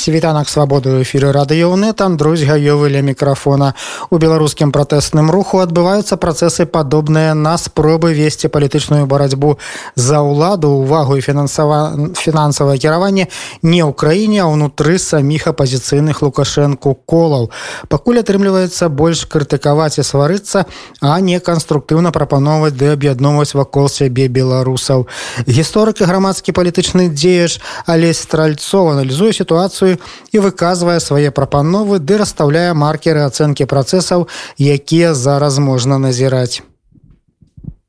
Світанак 0.00 0.48
свабоды 0.48 1.02
эфіры 1.02 1.28
радыёнет 1.28 2.00
Андрусь 2.00 2.40
гаёвы 2.40 2.88
ля 2.88 3.02
мікрафона. 3.04 3.74
У 4.08 4.16
беларускім 4.16 4.72
пратэсным 4.72 5.30
руху 5.30 5.60
адбываюцца 5.60 6.16
працэсы 6.16 6.64
падобныя 6.64 7.34
на 7.34 7.58
спробы 7.58 8.16
весці 8.16 8.48
палітычную 8.48 9.04
барацьбу 9.04 9.58
за 9.96 10.24
ўладу. 10.24 10.72
Увагу 10.80 11.16
і 11.16 11.20
фінансава 11.20 11.92
фінансавае 12.16 12.78
кіраванне 12.80 13.28
не 13.60 13.84
ў 13.84 13.92
краіне 13.92 14.40
а 14.40 14.48
ўнутры 14.48 14.96
саміх 14.96 15.52
апазіцыйных 15.52 16.24
лукашэнку 16.24 16.96
колаў. 17.04 17.52
Пакуль 17.92 18.24
атрымліваецца 18.24 18.88
больш 18.88 19.28
крытыкаваць 19.28 20.00
і 20.00 20.06
сварыцца 20.06 20.64
а 21.04 21.20
не 21.20 21.36
канструктыўна 21.44 22.08
прапановваць 22.08 22.72
ды 22.72 22.96
аб'ядноўваць 22.96 23.52
вакол 23.52 23.92
сябе 23.92 24.32
беларусаў. 24.32 25.04
Гісторык 25.44 26.00
і 26.00 26.08
грамадскі 26.08 26.56
палітычны 26.56 27.12
дзеяч 27.12 27.60
але 27.84 28.16
стральцов 28.16 28.96
аналізуе 28.96 29.36
сітуацыю 29.36 29.89
і 30.32 30.36
выказвае 30.46 30.98
свае 31.00 31.30
прапановы 31.34 31.98
ды 31.98 32.20
расстаўляе 32.22 32.74
маркеры 32.74 33.24
ацэнкі 33.26 33.64
працэсаў 33.64 34.28
якія 34.58 35.14
зараз 35.14 35.58
можна 35.58 35.98
назіраць. 35.98 36.62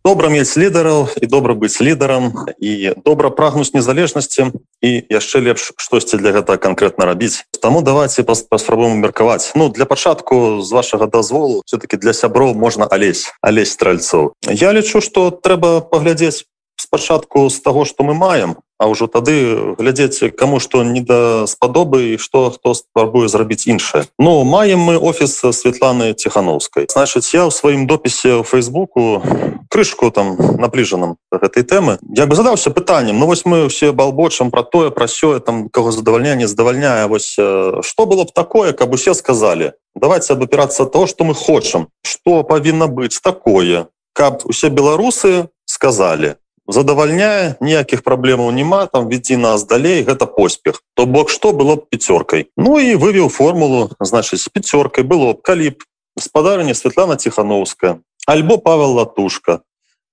Добра 0.01 0.29
мець 0.33 0.57
лідараў 0.57 1.13
і 1.21 1.27
добра 1.29 1.53
быць 1.53 1.77
лідарам 1.77 2.33
і 2.57 2.97
добра 3.05 3.29
прагнуць 3.29 3.69
незалежнасці 3.77 4.49
і 4.81 4.89
яшчэ 5.13 5.45
лепш 5.45 5.77
штосьці 5.77 6.17
для 6.17 6.33
гэта 6.33 6.57
канкрэтна 6.57 7.05
рабіць. 7.05 7.45
Таму 7.61 7.85
давайте 7.85 8.25
паспрабуем 8.25 8.97
меркаваць. 8.97 9.53
Ну 9.53 9.69
для 9.69 9.85
пачатку 9.85 10.65
з 10.65 10.71
вашага 10.73 11.05
дазволу 11.05 11.61
все-таки 11.69 12.01
для 12.01 12.17
сяброў 12.17 12.57
можна 12.57 12.89
алесь 12.89 13.29
алесь 13.45 13.77
стральцоў. 13.77 14.33
Я 14.49 14.73
лічу 14.73 15.05
что 15.05 15.29
трэба 15.29 15.85
паглядзець 15.85 16.49
спачатку 16.81 17.45
з 17.53 17.61
таго 17.61 17.85
што 17.85 18.01
мы 18.01 18.17
маем 18.17 18.57
а 18.81 18.89
ўжо 18.89 19.05
тады 19.05 19.77
глядзець 19.77 20.33
каму 20.33 20.57
што 20.57 20.81
не 20.81 21.05
да 21.05 21.45
спадобы 21.45 22.17
і 22.17 22.17
што 22.17 22.49
хто 22.49 22.73
спрабуе 22.73 23.29
зрабіць 23.29 23.69
іншае. 23.69 24.09
Ну 24.17 24.41
маем 24.41 24.81
мы 24.81 24.97
офіс 24.97 25.37
Светланы 25.53 26.17
ціхановскай 26.17 26.89
значыць 26.89 27.29
я 27.37 27.45
ў 27.45 27.53
сваім 27.53 27.85
допісе 27.85 28.41
ў 28.41 28.43
фейсбуку 28.43 29.21
крышку 29.69 30.09
там 30.09 30.33
набліжаным 30.57 31.21
гэтай 31.29 31.61
тэмы. 31.61 32.01
Як 32.09 32.25
бы 32.25 32.33
задаўся 32.33 32.73
пытанням 32.73 33.21
Ну 33.21 33.29
вось 33.29 33.45
мы 33.45 33.69
все 33.69 33.93
балбочам 33.93 34.49
про 34.49 34.65
тое 34.65 34.89
пра 34.89 35.05
сёе 35.05 35.39
там 35.39 35.69
кого 35.69 35.93
задавальнянне 35.93 36.49
задавальняе 36.49 37.05
вось 37.05 37.37
што 37.37 38.01
было 38.09 38.25
б 38.25 38.33
такое 38.33 38.73
каб 38.73 38.97
усе 38.97 39.13
сказалі? 39.13 39.77
Давайте 39.93 40.33
абапірацца 40.33 40.85
то 40.85 41.05
что 41.05 41.23
мы 41.23 41.37
хочам. 41.37 41.93
Что 42.01 42.41
павінна 42.41 42.89
быць 42.89 43.21
такое 43.21 43.93
каб 44.13 44.41
усе 44.49 44.73
беларусы 44.73 45.53
сказали 45.65 46.40
задавальняе 46.67 47.55
ніякіх 47.61 48.03
праблемаў 48.03 48.51
няма 48.51 48.85
там 48.87 49.09
ведзі 49.09 49.37
нас 49.37 49.65
далей 49.65 50.03
гэта 50.03 50.25
поспех. 50.25 50.83
То 50.95 51.05
бок 51.05 51.29
что 51.29 51.53
было 51.53 51.75
б 51.75 51.87
пяцёркай? 51.89 52.49
Ну 52.57 52.79
і 52.79 52.95
вывеў 52.95 53.29
формулу 53.29 53.89
значыць 53.99 54.45
пяцёркай 54.49 55.03
было 55.03 55.33
б 55.33 55.41
калі 55.41 55.69
б 55.73 55.83
гаспадарня 56.15 56.73
Светлана 56.73 57.17
ціхановская 57.17 57.99
альбо 58.27 58.57
Павел 58.57 58.93
латушка 58.93 59.61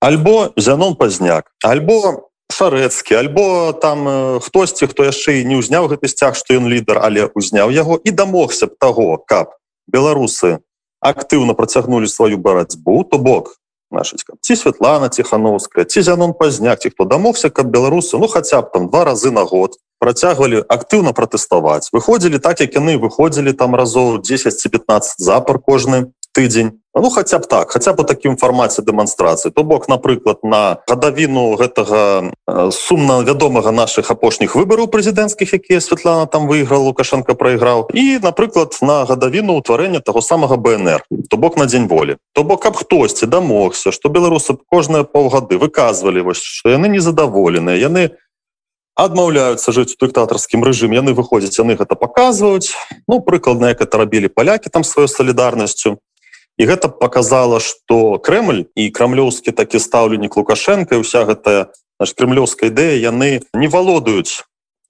альбо 0.01 0.53
зянон 0.57 0.95
пазняк 0.97 1.51
альбо 1.65 2.25
шарэцкі 2.53 3.15
альбо 3.15 3.73
там 3.73 4.09
э, 4.09 4.41
хтосьці 4.41 4.87
хто 4.87 5.05
яшчэ 5.05 5.43
і 5.43 5.45
не 5.45 5.59
ўзняў 5.61 5.91
гэты 5.93 6.09
сцяг 6.09 6.39
што 6.39 6.55
ён 6.55 6.71
лідар 6.71 7.03
але 7.03 7.29
узняў 7.35 7.71
яго 7.71 8.01
і 8.01 8.11
дамогся 8.11 8.67
б 8.67 8.79
таго 8.81 9.19
каб 9.19 9.53
беларусы 9.87 10.63
актыўна 11.05 11.53
працягнулі 11.53 12.09
сваю 12.09 12.39
барацьбу 12.39 13.05
то 13.05 13.19
бок 13.19 13.58
значыць 13.91 14.25
ці 14.41 14.57
Святлана 14.57 15.09
ціхановская 15.09 15.85
ці 15.85 16.03
зянон 16.03 16.33
пазняк 16.33 16.81
ці 16.81 16.91
хто 16.91 17.05
дамогся 17.05 17.51
каб 17.51 17.73
беларусы 17.73 18.19
ну 18.19 18.29
хаця 18.29 18.63
б 18.63 18.71
там 18.73 18.89
два 18.89 19.05
разы 19.05 19.31
на 19.31 19.45
год 19.45 19.79
працягвалі 19.99 20.63
актыўна 20.69 21.13
пратэставаць 21.13 21.91
выходзілі 21.93 22.39
так 22.39 22.61
як 22.61 22.77
яны 22.77 22.99
выходзілі 22.99 23.53
там 23.53 23.75
разоў 23.75 24.21
10 24.23 24.61
ці 24.61 24.69
15 24.69 25.19
запар 25.19 25.59
кожны 25.59 26.13
тыдзень 26.33 26.79
ну 27.01 27.11
хаця 27.11 27.39
б 27.39 27.47
так 27.47 27.71
хаця 27.71 27.93
бы 27.93 28.05
такім 28.05 28.37
фармаце 28.37 28.83
дэманстрацыі. 28.83 29.51
То 29.53 29.63
бок 29.63 29.89
напрыклад 29.89 30.43
на 30.43 30.83
гадавіну 30.89 31.57
гэтага 31.57 32.33
сумна 32.73 33.21
вядомага 33.23 33.73
наших 33.73 34.11
апошніх 34.11 34.57
выбараў 34.57 34.89
прэзідэнцкіх 34.89 35.55
якія 35.55 35.81
Святлана 35.81 36.27
там 36.27 36.49
выйграл 36.49 36.85
лукашенко 36.85 37.35
прайграў. 37.35 37.89
І 37.95 38.19
напрыклад 38.19 38.79
на 38.83 39.05
гадавіну 39.05 39.59
ўтварэння 39.59 40.01
таго 40.01 40.21
самага 40.21 40.57
БнР 40.57 41.05
то 41.31 41.37
бок 41.37 41.57
на 41.57 41.67
дзень 41.67 41.89
волі. 41.89 42.17
То 42.33 42.45
бок 42.45 42.63
каб 42.63 42.77
хтосьці 42.77 43.27
дамогся 43.27 43.93
что 43.93 44.09
беларусы 44.09 44.57
кожныя 44.69 45.05
паўгады 45.05 45.59
выказвалі 45.59 46.23
вось 46.23 46.43
что 46.43 46.71
яны 46.71 46.89
незадаволеныя 46.89 47.77
яны 47.77 48.11
адмаўляюцца 48.99 49.71
жыць 49.71 49.95
у 49.95 49.99
дыктатарскім 50.03 50.67
рэжым 50.67 50.91
яны 50.91 51.15
выходзяць 51.15 51.63
яны 51.63 51.79
гэта 51.79 51.95
паказваюць. 51.95 52.75
Ну 53.07 53.21
прыкладна 53.23 53.71
як 53.71 53.81
это 53.81 53.99
рабілі 53.99 54.29
палякі 54.29 54.75
там 54.75 54.83
сваёй 54.83 55.07
салідарнасцю 55.07 56.03
і 56.59 56.67
гэта 56.67 56.89
показала 56.91 57.61
что 57.63 58.19
Крemль 58.19 58.67
і 58.75 58.91
крамлёўскі 58.91 59.55
такі 59.55 59.79
стаўленнік 59.79 60.37
лукашенко 60.37 60.99
уся 60.99 61.25
гэтая 61.25 61.71
кремлёўская 62.03 62.75
ідэя 62.75 62.99
яны 62.99 63.47
не 63.55 63.69
валодаюць 63.71 64.43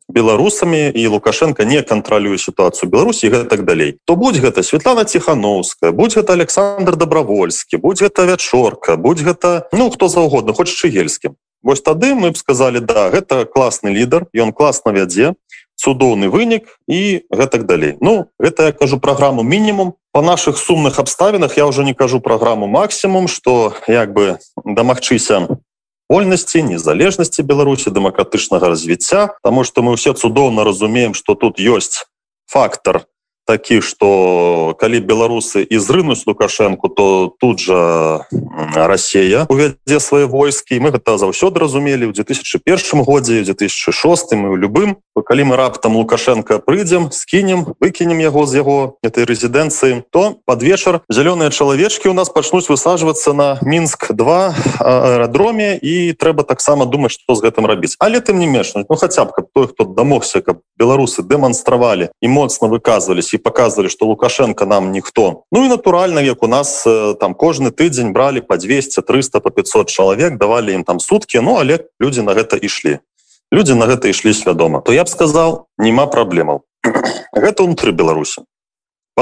беларусамі 0.08 0.88
і 0.88 1.06
лукашенко 1.06 1.64
не 1.64 1.82
кантралюе 1.82 2.38
сітуацыю 2.40 2.88
беларусі 2.88 3.28
гэтак 3.28 3.64
далей. 3.64 4.00
То 4.04 4.16
будь 4.16 4.40
гэта 4.40 4.62
Светлана 4.62 5.04
ціхановская 5.04 5.92
будь 5.92 6.16
гэта 6.16 6.32
Александр 6.32 6.96
добровольскі 6.96 7.76
будь 7.76 8.00
гэта 8.00 8.24
вячорка 8.24 8.96
будь 8.96 9.20
гэта 9.20 9.68
ну 9.72 9.90
хто 9.90 10.08
заўгодна 10.08 10.52
хоць 10.52 10.72
чыгельскім 10.72 11.36
Вось 11.62 11.82
тады 11.82 12.14
мы 12.14 12.30
б 12.30 12.36
сказали 12.36 12.78
да 12.78 13.10
гэта 13.10 13.44
класны 13.44 13.90
лідар 13.92 14.26
ён 14.32 14.52
класна 14.52 14.92
вядзе 14.92 15.34
цудоўны 15.78 16.28
вынік 16.28 16.66
і 16.90 17.22
гэтак 17.30 17.64
далей. 17.64 17.96
Ну 18.02 18.26
гэта 18.38 18.68
я 18.68 18.72
кажу 18.72 18.98
праграму 18.98 19.42
мінімум. 19.42 19.94
По 20.12 20.22
наших 20.22 20.58
сумных 20.58 20.98
абставінах 20.98 21.56
я 21.56 21.66
уже 21.66 21.84
не 21.84 21.94
кажу 21.94 22.20
праграму 22.20 22.66
максимум 22.66 23.28
что 23.28 23.72
як 23.86 24.12
бы 24.12 24.38
дамагчыся 24.64 25.46
вольнасці 26.08 26.62
незалежнасці 26.64 27.44
беларусі 27.44 27.92
дэмакратычнага 27.92 28.72
развіцця 28.72 29.36
тому 29.44 29.64
что 29.64 29.82
мы 29.82 29.94
все 29.94 30.14
цудоўна 30.14 30.64
разумеем 30.64 31.14
что 31.14 31.34
тут 31.34 31.60
ёсць 31.60 32.08
фактор 32.48 33.04
такі 33.48 33.80
что 33.80 34.76
калі 34.76 35.00
беларусы 35.00 35.64
і 35.64 35.80
зрынуць 35.80 36.28
лукашенко 36.28 36.88
то 36.92 37.32
тут 37.40 37.64
же 37.64 38.20
Россия 38.76 39.46
увядзе 39.48 40.00
свае 40.04 40.28
войскі. 40.28 40.76
Мы 40.76 40.92
гэта 40.92 41.16
заўсёды 41.16 41.56
разумелі 41.56 42.12
ў 42.12 42.12
2001 42.12 43.08
годзе 43.08 43.40
2006 43.48 44.36
і 44.36 44.60
любым. 44.60 45.00
Калі 45.16 45.48
мы 45.48 45.56
раптам 45.56 45.96
лукашенко 45.96 46.60
прыйдзем 46.60 47.08
скінем 47.08 47.72
выкінем 47.80 48.20
яго 48.20 48.44
з 48.44 48.60
яго 48.60 49.00
этой 49.00 49.24
рэзідэнцыі 49.24 50.04
то 50.12 50.36
под 50.44 50.62
вечар 50.62 51.00
зялёныя 51.08 51.48
чалавечкі 51.48 52.12
у 52.12 52.14
нас 52.14 52.28
пачнуць 52.28 52.68
высаджвацца 52.68 53.32
на 53.32 53.48
мінск 53.64 54.12
2 54.12 54.54
аэрадроме 54.84 55.80
і 55.80 56.12
трэба 56.12 56.44
таксама 56.44 56.84
думаць 56.84 57.16
что 57.16 57.32
з 57.34 57.40
гэтым 57.48 57.64
рабіць. 57.64 57.96
Але 57.98 58.20
ты 58.20 58.36
не 58.36 58.46
мешнуць 58.46 58.84
ну 58.92 58.96
хаця 59.00 59.24
б 59.24 59.32
каб 59.32 59.48
той 59.56 59.72
хто 59.72 59.88
дамогся 59.88 60.44
каб 60.44 60.60
беларусы 60.76 61.24
дэманстравалі 61.24 62.12
і 62.20 62.28
моцна 62.28 62.68
выказвались 62.68 63.37
і 63.38 63.40
показывали 63.40 63.88
что 63.88 64.06
лукашенко 64.06 64.66
нам 64.66 64.90
ніхто 64.90 65.42
ну 65.52 65.64
і 65.64 65.68
натуральна 65.68 66.20
як 66.20 66.42
у 66.42 66.46
нас 66.46 66.82
там 67.20 67.34
кожны 67.34 67.70
тыдзень 67.70 68.12
брали 68.12 68.40
по 68.40 68.56
200 68.56 69.02
300 69.02 69.40
по 69.40 69.50
500 69.50 69.90
чалавек 69.90 70.38
давали 70.38 70.72
ім 70.72 70.84
там 70.84 71.00
сутки 71.00 71.40
ну 71.40 71.56
але 71.56 71.78
люди 72.00 72.22
на 72.22 72.34
гэта 72.34 72.58
ішлі 72.58 72.98
люди 73.52 73.74
на 73.74 73.86
гэта 73.86 74.08
ішлі 74.08 74.34
свядома 74.34 74.80
то 74.80 74.92
я 74.92 75.04
б 75.04 75.08
сказал 75.08 75.66
няма 75.78 76.06
праблемаў 76.06 76.62
гэта 77.32 77.62
унутры 77.66 77.92
беларусі 77.92 78.42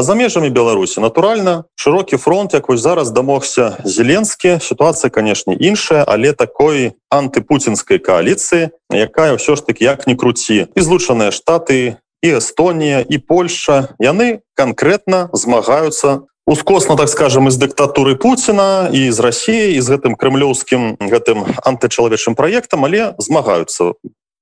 за 0.03 0.15
межамі 0.15 0.49
беларусі 0.49 1.01
натуральна 1.01 1.65
шырокі 1.75 2.17
фронт 2.17 2.55
як 2.55 2.69
вось 2.69 2.81
зараз 2.81 3.11
дамогся 3.11 3.77
зеленскі 3.85 4.59
сітуацыя 4.61 5.11
канешне 5.11 5.55
іншая 5.55 6.05
але 6.09 6.33
такой 6.33 6.97
антыпуцінскай 7.13 7.99
коаліцыі 7.99 8.73
якая 8.93 9.37
ўсё 9.37 9.57
ж 9.57 9.67
таки 9.67 9.85
як 9.85 10.07
не 10.07 10.17
круці 10.17 10.69
і 10.73 10.81
злучаныя 10.81 11.33
штаты 11.33 11.97
і 12.23 12.29
Эстонія 12.41 13.05
і 13.05 13.19
Польша. 13.19 13.95
Яны 13.99 14.41
конкретно 14.55 15.29
змагаюцца 15.33 16.27
ускосна 16.47 16.97
так 16.97 17.09
скажем 17.09 17.49
из 17.49 17.57
дыктатуры 17.57 18.17
Путина 18.17 18.89
і 18.93 19.11
з 19.11 19.19
Россией 19.21 19.75
і 19.77 19.81
з 19.81 19.97
гэтым 19.97 20.15
крымлёўскім 20.15 20.97
гэтым 21.01 21.45
антычалавечым 21.65 22.35
проектам 22.35 22.85
але 22.85 23.15
змагаюцца. 23.19 23.99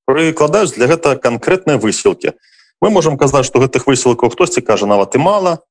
Прыкладаюць 0.07 0.77
для 0.77 0.87
гэта 0.87 1.17
конкретныя 1.17 1.79
высілки 1.79 2.37
мы 2.85 2.91
можем 2.91 3.17
казаць 3.17 3.47
что 3.47 3.59
гэтых 3.65 3.89
высілкаў 3.89 4.29
хтосьці 4.31 4.61
кажа 4.61 4.87
нават 4.87 5.15
і 5.17 5.19
мало 5.19 5.65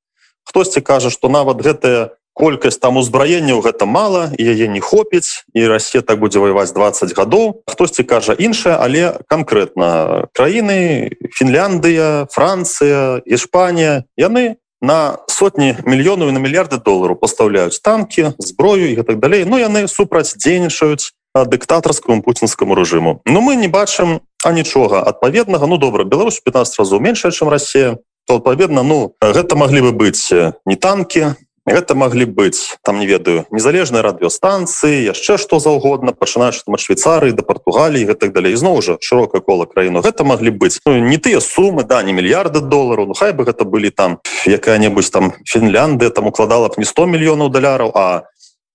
хтосьці 0.49 0.81
кажа 0.81 1.09
что 1.13 1.29
нават 1.29 1.61
гэтая 1.61 2.17
колькасць 2.33 2.81
там 2.81 2.97
узбраенняў 2.97 3.61
гэта 3.61 3.85
мала 3.85 4.33
яе 4.37 4.67
не 4.67 4.81
хопіць 4.81 5.45
і 5.53 5.67
Россия 5.69 6.01
так 6.01 6.19
будзе 6.19 6.39
воеваць 6.41 6.73
20 6.73 7.13
гадоў. 7.13 7.63
Хтосьці 7.69 8.03
кажа 8.03 8.33
іншае 8.33 8.75
але 8.75 9.21
конкретно 9.29 10.27
краіны 10.33 11.13
Фінляндыя 11.37 12.27
Францыя 12.33 13.21
Іспанія 13.25 14.03
яны 14.17 14.57
на 14.81 15.23
сотні 15.29 15.77
мільёнаў 15.85 16.33
на 16.33 16.39
мільярды 16.41 16.81
долараў 16.81 17.15
пастаўляюць 17.21 17.79
танкі 17.79 18.33
зброю 18.37 18.91
і 18.91 19.03
так 19.03 19.19
далей. 19.19 19.45
Ну 19.45 19.61
яны 19.61 19.87
супраць 19.87 20.35
дзейнічаюць 20.35 21.13
дыктатарскому 21.33 22.21
пуцінскому 22.21 22.75
режиму 22.75 23.21
но 23.25 23.41
мы 23.41 23.55
не 23.55 23.67
бачым 23.67 24.21
а 24.43 24.51
нічога 24.51 25.05
адпаведнага. 25.05 25.67
Ну 25.67 25.77
добра 25.77 26.03
Беларусь 26.03 26.41
15 26.41 26.79
разоў 26.79 26.99
меншая 26.99 27.31
чым 27.31 27.49
Россия 27.49 27.97
то 28.25 28.41
адпаведна 28.41 28.83
ну 28.83 29.13
гэта 29.21 29.55
маглі 29.55 29.89
бы 29.89 29.91
быць 29.91 30.33
не 30.65 30.75
танки 30.75 31.35
гэта 31.65 31.95
маглі 31.95 32.25
быць 32.27 32.75
там 32.83 32.99
не 32.99 33.07
ведаю 33.07 33.45
незалежныя 33.51 34.03
радыёстанцыі 34.03 35.07
яшчэ 35.07 35.39
што 35.39 35.59
заўгодна 35.63 36.11
пачынаюць 36.11 36.59
ад 36.67 36.79
швейцарыі 36.79 37.31
да 37.31 37.43
Португаліі 37.47 38.03
гэтак 38.11 38.35
далей 38.35 38.55
зноў 38.59 38.81
жа 38.83 38.97
шырокая 38.99 39.39
кола 39.39 39.65
краіну. 39.65 40.03
Гэта 40.03 40.27
маглі 40.27 40.51
быць 40.51 40.83
ну, 40.85 40.99
не 40.99 41.17
тыя 41.17 41.39
сумы 41.39 41.87
да 41.87 42.03
не 42.03 42.11
мільярды 42.11 42.59
долараў 42.59 43.07
Ну 43.07 43.13
хай 43.13 43.31
бы 43.31 43.47
гэта 43.47 43.63
былі 43.63 43.89
там 43.89 44.19
якая-небудзь 44.45 45.09
там 45.09 45.33
Фінляндыя 45.47 46.09
там 46.09 46.27
укладала 46.27 46.67
б 46.67 46.75
не 46.77 46.85
100 46.85 47.07
мільёнаў 47.07 47.47
даляраў 47.47 47.91
а 47.95 48.23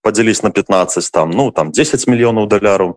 подзялись 0.02 0.42
на 0.42 0.50
15 0.50 1.12
там 1.12 1.30
ну 1.30 1.50
там 1.52 1.72
10 1.72 2.06
мільёнаў 2.08 2.48
даляраў. 2.48 2.96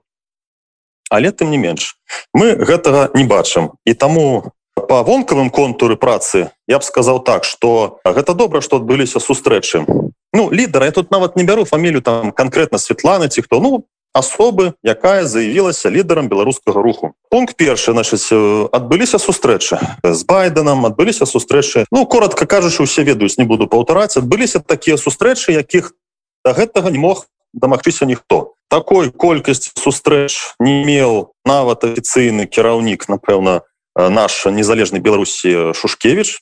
Але 1.11 1.31
тым 1.31 1.51
не 1.51 1.57
менш 1.59 1.99
мы 2.31 2.55
гэтага 2.55 3.11
не 3.13 3.27
бачым. 3.27 3.75
І 3.83 3.93
таму 3.93 4.55
по 4.91 5.03
вонкавым 5.03 5.49
контуры 5.49 5.95
працы 5.95 6.51
я 6.67 6.77
б 6.77 6.83
сказаў 6.83 7.23
так 7.23 7.45
что 7.45 8.01
гэта 8.03 8.33
добра 8.35 8.59
что 8.59 8.75
адбыліся 8.75 9.23
сустрэчы. 9.23 9.87
Ну 10.33 10.51
лідера 10.51 10.83
я 10.83 10.91
тут 10.91 11.11
нават 11.11 11.37
не 11.37 11.45
бяру 11.45 11.63
фамілію 11.63 12.01
там 12.01 12.31
конкретно 12.33 12.77
Светланы 12.77 13.29
ці 13.29 13.41
хто 13.41 13.61
ну 13.61 13.87
асобы 14.11 14.73
якая 14.83 15.23
заявілася 15.23 15.87
лідарам 15.89 16.27
беларускага 16.27 16.81
руху. 16.81 17.13
Пункт 17.29 17.55
першы 17.55 17.93
значит 17.93 18.19
адбыліся 18.75 19.15
сустрэчы 19.15 19.79
з 20.03 20.25
байденам 20.27 20.85
адбыліся 20.85 21.23
сустрэчы 21.23 21.85
ну 21.89 22.05
коротко 22.05 22.45
кажучы 22.45 22.83
усе 22.83 23.07
ведаюць 23.07 23.37
не 23.37 23.45
буду 23.45 23.71
паўтараць 23.71 24.17
адбыліся 24.17 24.59
такія 24.59 24.97
сустрэчы 24.97 25.55
якіх 25.55 25.95
до 26.43 26.51
гэтага 26.51 26.91
не 26.91 26.99
мог 26.99 27.27
дамагчыся 27.53 28.03
ніхто. 28.03 28.55
Такой 28.67 29.11
колькасць 29.11 29.71
сустрэч 29.71 30.55
не 30.59 30.83
меў 30.83 31.31
нават 31.45 31.87
афіцыйны 31.87 32.43
кіраўнік 32.43 33.07
напэўна 33.07 33.63
наш 33.95 34.45
незалежны 34.45 34.99
беларусі 34.99 35.73
шушкевич. 35.73 36.39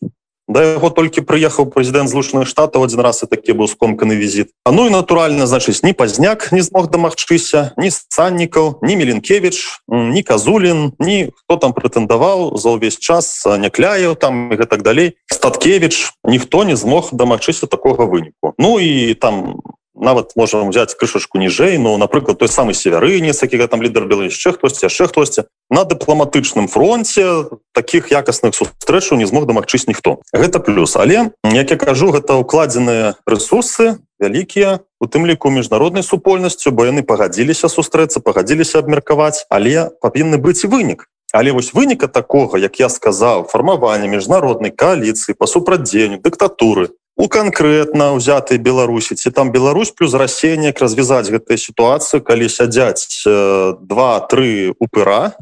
Да 0.50 0.64
яго 0.66 0.90
толькі 0.90 1.22
прыехаў 1.22 1.70
прэзідэнт 1.70 2.10
злучаных 2.10 2.50
штатаў 2.50 2.82
один 2.82 3.06
раз 3.06 3.22
і 3.22 3.30
такі 3.30 3.54
быў 3.54 3.70
скомканы 3.70 4.18
візіт 4.18 4.50
А 4.66 4.74
ну 4.74 4.90
і 4.90 4.90
натуральна 4.90 5.46
значыць 5.46 5.86
ні 5.86 5.94
пазняк 5.94 6.50
не 6.50 6.66
змог 6.66 6.90
дамагчыся 6.90 7.78
ні 7.78 7.94
саннікаў 7.94 8.82
ні 8.82 8.98
меленкевич 8.98 9.86
ні 9.86 10.26
казулін 10.26 10.98
ні 10.98 11.30
хто 11.30 11.62
там 11.62 11.78
прэтэндаваў 11.78 12.58
за 12.58 12.74
ўвесь 12.74 12.98
час 12.98 13.46
някляяў 13.46 14.18
там 14.18 14.50
і 14.50 14.58
гэтак 14.58 14.82
далей 14.82 15.22
статкевич 15.30 16.18
ніхто 16.26 16.66
не 16.66 16.74
змог 16.74 17.14
дамагчыся 17.14 17.70
такога 17.70 18.10
выніку 18.10 18.58
Ну 18.58 18.82
і 18.82 19.14
там 19.14 19.62
у 19.62 19.79
нават 20.00 20.36
можем 20.36 20.70
взять 20.70 20.96
крышачку 20.96 21.38
ніжэй 21.38 21.78
но 21.78 21.98
напрыклад 21.98 22.40
той 22.40 22.48
самый 22.48 22.74
северынец 22.74 23.42
які 23.44 23.68
там 23.68 23.84
лідар 23.84 24.06
был 24.08 24.24
яшчэ 24.24 24.54
хтосьці 24.54 24.86
яшчэ 24.86 25.08
хтосьці 25.08 25.44
на 25.70 25.84
дыпламатычным 25.84 26.68
фронте 26.68 27.46
таких 27.74 28.12
якасных 28.12 28.56
сустрэчаў 28.56 29.18
не 29.18 29.26
змог 29.26 29.46
дамагчыць 29.46 29.88
ніхто. 29.88 30.20
Гэта 30.34 30.60
плюс. 30.60 30.96
Але 30.96 31.32
як 31.44 31.72
я 31.72 31.78
кажу 31.78 32.12
гэта 32.12 32.36
укладзеныя 32.42 33.16
ресурсы 33.28 34.02
вялікія 34.20 34.80
у 35.00 35.06
тым 35.06 35.26
ліку 35.26 35.50
міжнароднай 35.50 36.04
супольнасцю 36.04 36.72
бо 36.72 36.90
яны 36.90 37.04
пагадзіліся 37.04 37.70
сустрэцца 37.70 38.20
пагадзіліся 38.20 38.80
абмеркаваць 38.80 39.46
але 39.50 39.90
павінны 40.02 40.38
быць 40.38 40.66
вынік. 40.66 41.06
Але 41.32 41.52
вось 41.52 41.74
выніка 41.74 42.08
такога 42.08 42.58
як 42.58 42.80
я 42.80 42.90
сказаў 42.90 43.46
фармаванне 43.46 44.10
міжнароднай 44.10 44.74
коаліцыі 44.74 45.38
па 45.38 45.46
супрадзенню 45.46 46.18
дыктатуры 46.18 46.90
у 47.20 47.28
конкретно 47.28 48.14
узятой 48.16 48.58
беларусі 48.58 49.16
ці 49.16 49.32
там 49.32 49.52
Беларусь 49.52 49.92
плюс 49.92 50.14
рассеянек 50.16 50.80
развязаць 50.80 51.28
гэтую 51.28 51.60
сітуацыю 51.60 52.24
калі 52.24 52.48
сядзяць 52.48 53.28
э, 53.28 53.76
два-тры 53.76 54.72
упыра 54.80 55.36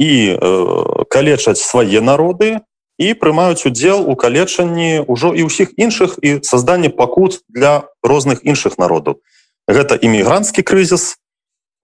і 0.00 0.32
э, 0.32 1.04
калечаць 1.12 1.60
свае 1.60 2.00
народы 2.00 2.64
і 2.96 3.12
прымаюць 3.12 3.68
удзел 3.68 4.08
у 4.08 4.16
калечанні 4.16 5.04
ўжо 5.04 5.36
і 5.36 5.44
ўсіх 5.44 5.76
іншых 5.76 6.16
і 6.24 6.40
созданне 6.40 6.88
пакут 6.88 7.44
для 7.52 7.84
розных 8.00 8.40
іншых 8.48 8.80
народаў. 8.80 9.20
Гэта 9.68 9.92
імігранцкі 9.92 10.64
крызіс 10.64 11.20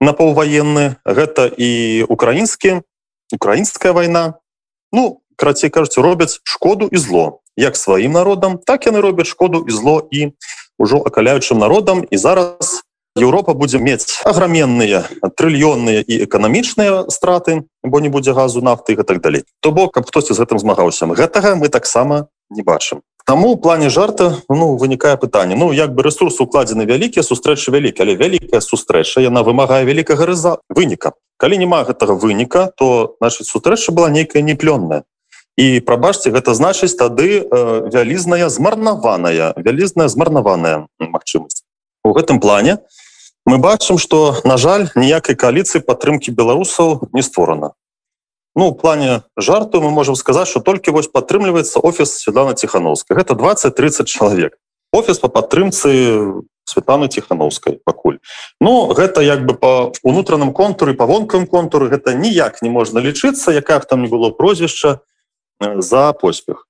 на 0.00 0.16
паўваенны 0.16 0.96
гэта 1.04 1.52
і 1.52 2.08
украінскі 2.08 2.80
украінская 3.36 3.92
вайна. 3.92 4.40
Ну 4.96 5.20
крацей 5.36 5.68
кажуць 5.68 6.00
робяць 6.00 6.40
шкоду 6.40 6.88
і 6.88 6.96
зло 6.96 7.43
як 7.56 7.76
сваім 7.76 8.12
народам 8.12 8.58
так 8.58 8.86
яны 8.86 9.00
робяць 9.00 9.30
шкоду 9.30 9.64
і 9.68 9.70
зло 9.70 10.02
і 10.10 10.32
ўжо 10.78 10.98
акаляючым 10.98 11.58
народам. 11.58 12.04
І 12.10 12.16
зараз 12.16 12.82
Еўропа 13.14 13.54
будзе 13.54 13.78
мець 13.78 14.10
аграменныя 14.26 15.06
трыльённыя 15.38 16.02
і 16.02 16.26
эканамічныя 16.26 17.06
страты 17.14 17.62
бо 17.86 18.00
не 18.02 18.10
будзе 18.10 18.34
газу 18.34 18.58
нафты 18.58 18.98
і 18.98 19.06
так 19.06 19.22
далей. 19.22 19.46
То 19.60 19.70
бок 19.70 19.94
каб 19.94 20.10
хтосьці 20.10 20.34
з 20.34 20.42
гэтым 20.42 20.58
змагаўся. 20.58 21.06
Гэтага 21.06 21.54
мы 21.54 21.70
таксама 21.70 22.26
не 22.50 22.62
бачым. 22.66 23.06
Таму 23.24 23.54
у 23.54 23.56
плане 23.56 23.88
жарта 23.88 24.42
ну 24.50 24.74
вынікае 24.74 25.14
пытанне. 25.14 25.54
Ну 25.54 25.70
як 25.72 25.94
бы 25.94 26.02
ресурс 26.02 26.40
укладзены 26.42 26.90
вялікія 26.90 27.22
сустрэчы 27.22 27.70
вялікі 27.70 28.02
але 28.02 28.18
вялікая 28.18 28.60
сустрэча 28.60 29.22
яна 29.22 29.46
вымагае 29.46 29.86
вялікага 29.86 30.26
рыза 30.26 30.58
выніка. 30.68 31.14
Калі 31.38 31.58
няма 31.58 31.86
гэтага 31.86 32.18
выніка 32.18 32.74
то 32.74 33.14
значит 33.22 33.46
сустрэча 33.46 33.94
была 33.94 34.10
нейкая 34.10 34.42
неплённая 34.42 35.06
і 35.56 35.80
прабачце 35.80 36.30
гэта 36.34 36.54
значыць 36.54 36.98
тады 36.98 37.42
э, 37.42 37.44
вялізная 37.92 38.48
змарнаваная 38.50 39.54
вялізная 39.56 40.08
змарнаваная 40.08 40.86
магчымасць. 40.98 41.62
У 42.04 42.12
гэтым 42.12 42.40
плане 42.40 42.78
мы 43.46 43.58
бачым 43.58 43.98
что 43.98 44.36
на 44.44 44.56
жаль 44.56 44.90
ніякай 44.94 45.38
коаліцыі 45.38 45.86
падтрымки 45.86 46.30
беларусаў 46.30 47.08
не 47.12 47.22
створана. 47.22 47.72
Ну 48.56 48.74
плане 48.74 49.22
жарту 49.36 49.80
мы 49.80 49.90
можем 49.90 50.16
сказаць 50.16 50.48
что 50.48 50.60
толькі 50.60 50.90
вось 50.90 51.08
падтрымліваецца 51.08 51.78
офіс 51.78 52.18
Светлана 52.18 52.54
тихохановска 52.54 53.14
гэта 53.14 53.34
20-30 53.34 54.04
чалавек. 54.10 54.58
Офіс 54.92 55.18
по 55.18 55.28
падтрымцы 55.28 56.42
Светланы 56.66 57.08
тихохановскай 57.08 57.78
пакуль. 57.84 58.18
Ну 58.60 58.90
гэта 58.90 59.22
як 59.22 59.46
бы 59.46 59.54
по 59.54 59.92
унутраным 60.02 60.52
контуры 60.52 60.94
по 60.94 61.06
вонкам 61.06 61.46
контуры 61.46 61.88
гэта 61.94 62.14
ніяк 62.14 62.62
не 62.62 62.70
можна 62.70 62.98
лічыцца 62.98 63.54
якая 63.54 63.78
там 63.80 64.02
не 64.02 64.08
было 64.08 64.30
прозвішча 64.30 64.98
за 65.60 66.12
поспех. 66.12 66.66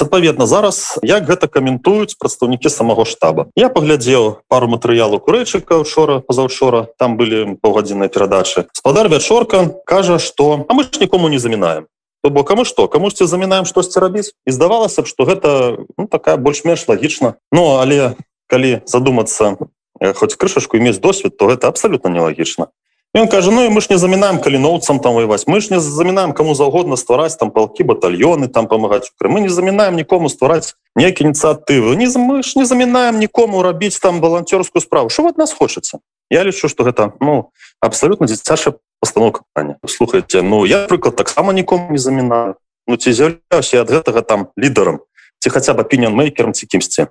Адпаведна 0.00 0.46
зараз 0.46 0.98
як 1.02 1.26
гэта 1.28 1.44
каментуюць 1.46 2.16
прадстаўнікі 2.16 2.70
самого 2.70 3.04
штаба. 3.04 3.50
Я 3.56 3.68
паглядзеў 3.68 4.40
пару 4.48 4.70
матэрыялу 4.70 5.20
курэчыка 5.20 5.76
учора 5.76 6.20
пазаўчора. 6.24 6.88
Там 6.96 7.18
былі 7.20 7.60
паўгадзінныя 7.60 8.08
перадачы. 8.08 8.64
Спадар 8.72 9.08
вячорка 9.08 9.68
кажа 9.84 10.18
что 10.18 10.64
а 10.68 10.74
мы 10.74 10.84
ж 10.84 11.00
нікому 11.00 11.28
не 11.28 11.38
замінаем 11.38 11.86
то 12.22 12.30
бок 12.30 12.48
каму 12.48 12.64
што 12.64 12.88
камусьці 12.88 13.26
замінаем 13.26 13.64
штосьці 13.64 14.00
рабіць? 14.00 14.32
І 14.46 14.50
здавалася 14.52 15.02
б 15.02 15.06
что 15.06 15.24
гэта 15.24 15.78
ну, 15.98 16.06
такая 16.06 16.36
больш-менш 16.36 16.88
лагічна. 16.88 17.34
Ну 17.52 17.80
але 17.80 18.16
калі 18.46 18.80
задумацца 18.86 19.56
хоць 20.00 20.36
крышашку 20.36 20.80
мець 20.80 21.00
досвед 21.00 21.36
то 21.36 21.46
гэта 21.48 21.68
абсолютно 21.68 22.08
нелагічна 22.10 22.68
Ён 23.10 23.26
кажа 23.26 23.50
ну 23.50 23.64
і 23.66 23.70
мы 23.74 23.80
ж 23.80 23.88
не 23.90 23.98
замінаем 23.98 24.38
каліноўцам 24.38 25.00
там 25.02 25.14
воеваць 25.14 25.50
мы 25.50 25.58
ж 25.60 25.74
не 25.74 25.80
замінаем 25.82 26.32
кому 26.32 26.54
заўгодна 26.54 26.94
ствараць 26.94 27.34
там 27.34 27.50
палкі 27.50 27.82
батальёны 27.82 28.46
там 28.46 28.68
памагаць 28.70 29.10
мы 29.18 29.40
не 29.40 29.48
замінаем 29.50 29.96
нікому 29.98 30.30
ствараць 30.30 30.78
нейкі 30.94 31.26
ініцыятывы 31.26 31.98
не 31.98 32.06
мы 32.06 32.46
ж 32.46 32.54
не 32.54 32.64
замінаем 32.64 33.18
нікому 33.18 33.62
рабіць 33.62 33.98
там 33.98 34.20
валанцёрскую 34.20 34.80
справу. 34.80 35.10
Що 35.10 35.22
вот 35.22 35.38
нас 35.38 35.52
хочацца 35.52 35.98
Я 36.30 36.44
лічу 36.44 36.68
что 36.68 36.84
гэта 36.84 37.12
ну 37.20 37.50
абсолютно 37.80 38.26
дзіцячая 38.26 38.74
постановка 39.00 39.42
пытання 39.42 39.74
слухайте 39.88 40.42
ну 40.42 40.64
я 40.64 40.86
прыклад 40.86 41.16
таксама 41.16 41.52
нікому 41.52 41.90
не 41.90 41.98
замінаю. 41.98 42.54
Ну 42.86 42.96
ці 42.96 43.12
з'яўляюся 43.12 43.80
ад 43.80 43.90
гэтага 43.90 44.22
там 44.22 44.46
лідарам 44.56 45.00
ці 45.40 45.50
хаця 45.50 45.74
бы 45.74 45.82
пінен 45.82 46.14
мейкером 46.14 46.54
ці 46.54 46.66
кімсьці 46.66 47.06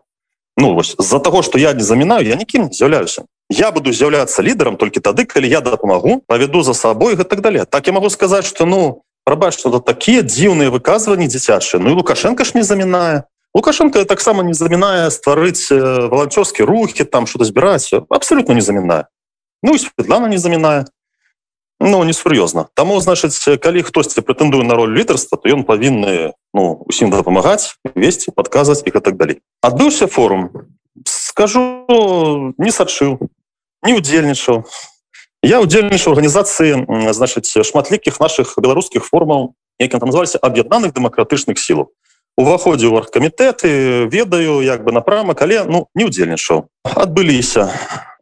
Ну 0.56 0.75
вось 0.75 0.96
з-за 0.98 1.20
того 1.20 1.44
что 1.44 1.60
я 1.60 1.74
не 1.74 1.84
замінаю 1.84 2.24
я 2.24 2.36
нікім 2.36 2.72
з'яўляюся 2.72 3.24
я 3.50 3.72
буду 3.72 3.91
з'яўляцца 3.91 4.46
лідарам 4.46 4.77
толькі 4.77 5.01
тады 5.01 5.25
калі 5.25 5.50
я 5.50 5.62
дапамагу 5.62 6.22
павяду 6.27 6.62
за 6.62 6.74
сабой 6.74 7.18
так 7.18 7.41
далее. 7.41 7.65
Так 7.65 7.88
я 7.88 7.94
могу 7.94 8.10
сказаць 8.10 8.46
что 8.46 8.65
ну 8.65 9.03
прабач 9.25 9.58
что 9.58 9.79
такія 9.79 10.22
дзіўныя 10.22 10.70
выказванні 10.70 11.27
дзіцячыя. 11.27 11.82
Ну 11.82 11.89
і 11.89 11.94
лукашенко 11.94 12.44
ж 12.44 12.51
не 12.56 12.63
замінае. 12.63 13.24
Лукашенко 13.53 14.06
таксама 14.06 14.44
не 14.44 14.53
замінае 14.53 15.10
стварыць 15.10 15.74
валанцёрскі 15.74 16.63
рухі 16.63 17.03
там 17.03 17.25
что-то 17.25 17.46
збіраць. 17.46 17.94
Абсолютно 18.10 18.53
не 18.53 18.62
замінае. 18.62 19.06
Ну 19.63 19.77
Светлана 19.77 20.27
не 20.27 20.38
замінае. 20.38 20.86
Ну 21.82 22.03
несур'ёзна. 22.03 22.68
Таму 22.75 23.00
значыць 23.01 23.58
калі 23.58 23.82
хтосьці 23.82 24.22
прэтэндуе 24.22 24.63
на 24.63 24.75
роль 24.75 24.94
лідарства 24.94 25.39
то 25.41 25.50
ён 25.50 25.63
павінны 25.63 26.34
ну 26.53 26.86
усім 26.86 27.10
дапамагаць 27.10 27.79
весці 27.96 28.32
падказваць 28.36 28.84
і 28.86 28.91
так 28.91 29.18
далей. 29.18 29.41
Адбыўся 29.62 30.06
форум. 30.08 30.70
Скажу 31.06 32.53
не 32.58 32.70
сачыў 32.70 33.28
не 33.83 33.95
удзельнічаў 33.95 34.63
я 35.43 35.62
удзельнічаў 35.63 36.13
арганізацыі 36.13 36.83
значыць 37.15 37.48
шматлікіх 37.63 38.19
наших 38.19 38.55
беларускіх 38.59 39.05
формаў 39.07 39.55
які 39.79 40.00
там 40.00 40.12
называліся 40.12 40.39
аб'яднаных 40.43 40.93
дэмакратычных 40.93 41.59
сілаў 41.59 41.91
уваходзе 42.39 42.88
ў 42.88 43.03
аргкамітэты 43.03 43.69
ведаю 44.12 44.59
як 44.63 44.83
бы 44.83 44.91
напрамак 44.91 45.41
але 45.43 45.63
ну 45.63 45.88
не 45.95 46.07
удзельнічаў 46.07 46.67
адбыліся 46.83 47.67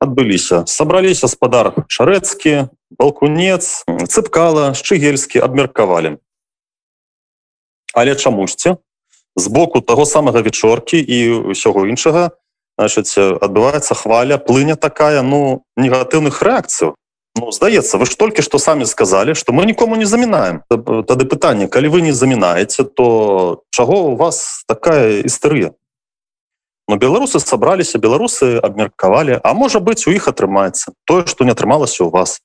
адбыліся 0.02 0.66
сабраліся 0.70 1.30
спадар 1.30 1.74
шарэцкі 1.90 2.70
балкунец 2.98 3.86
цыпкала 4.10 4.74
шчыгельскі 4.78 5.42
абмеркавалі 5.42 6.18
але 7.94 8.14
чамусьці 8.16 8.78
з 9.38 9.48
боку 9.54 9.82
таго 9.82 10.06
самага 10.06 10.42
вечоркі 10.42 10.98
і 11.02 11.54
ўсяго 11.54 11.86
іншага 11.90 12.34
значыць 12.78 13.18
адбываецца 13.18 13.98
хваля 13.98 14.38
плыня 14.38 14.76
такая 14.76 15.22
ну 15.22 15.64
негатыўных 15.76 16.42
рэакцыяў 16.42 16.96
Ну, 17.38 17.52
здаецца 17.52 18.00
вы 18.02 18.06
ж 18.10 18.18
толькі 18.18 18.42
што 18.42 18.58
самі 18.58 18.86
сказалі 18.90 19.36
што 19.38 19.54
мы 19.54 19.66
нікому 19.70 19.96
не 19.96 20.06
замінаем 20.10 20.66
тады 20.70 21.26
пытанне 21.26 21.68
калі 21.68 21.94
вы 21.94 22.02
не 22.02 22.14
замінаеце 22.14 22.84
то 22.84 23.62
чаго 23.70 24.10
у 24.10 24.16
вас 24.16 24.64
такая 24.66 25.22
істэрыя 25.22 25.78
но 26.88 26.96
беларусы 26.96 27.40
сабраліся 27.40 28.00
беларусы 28.00 28.58
абмеркавалі 28.58 29.40
а 29.44 29.54
можа 29.54 29.80
быць 29.80 30.08
у 30.08 30.16
іх 30.16 30.28
атрымаецца 30.32 30.96
тое 31.06 31.28
што 31.28 31.44
не 31.44 31.52
атрымалася 31.52 32.04
у 32.06 32.10
вас. 32.10 32.40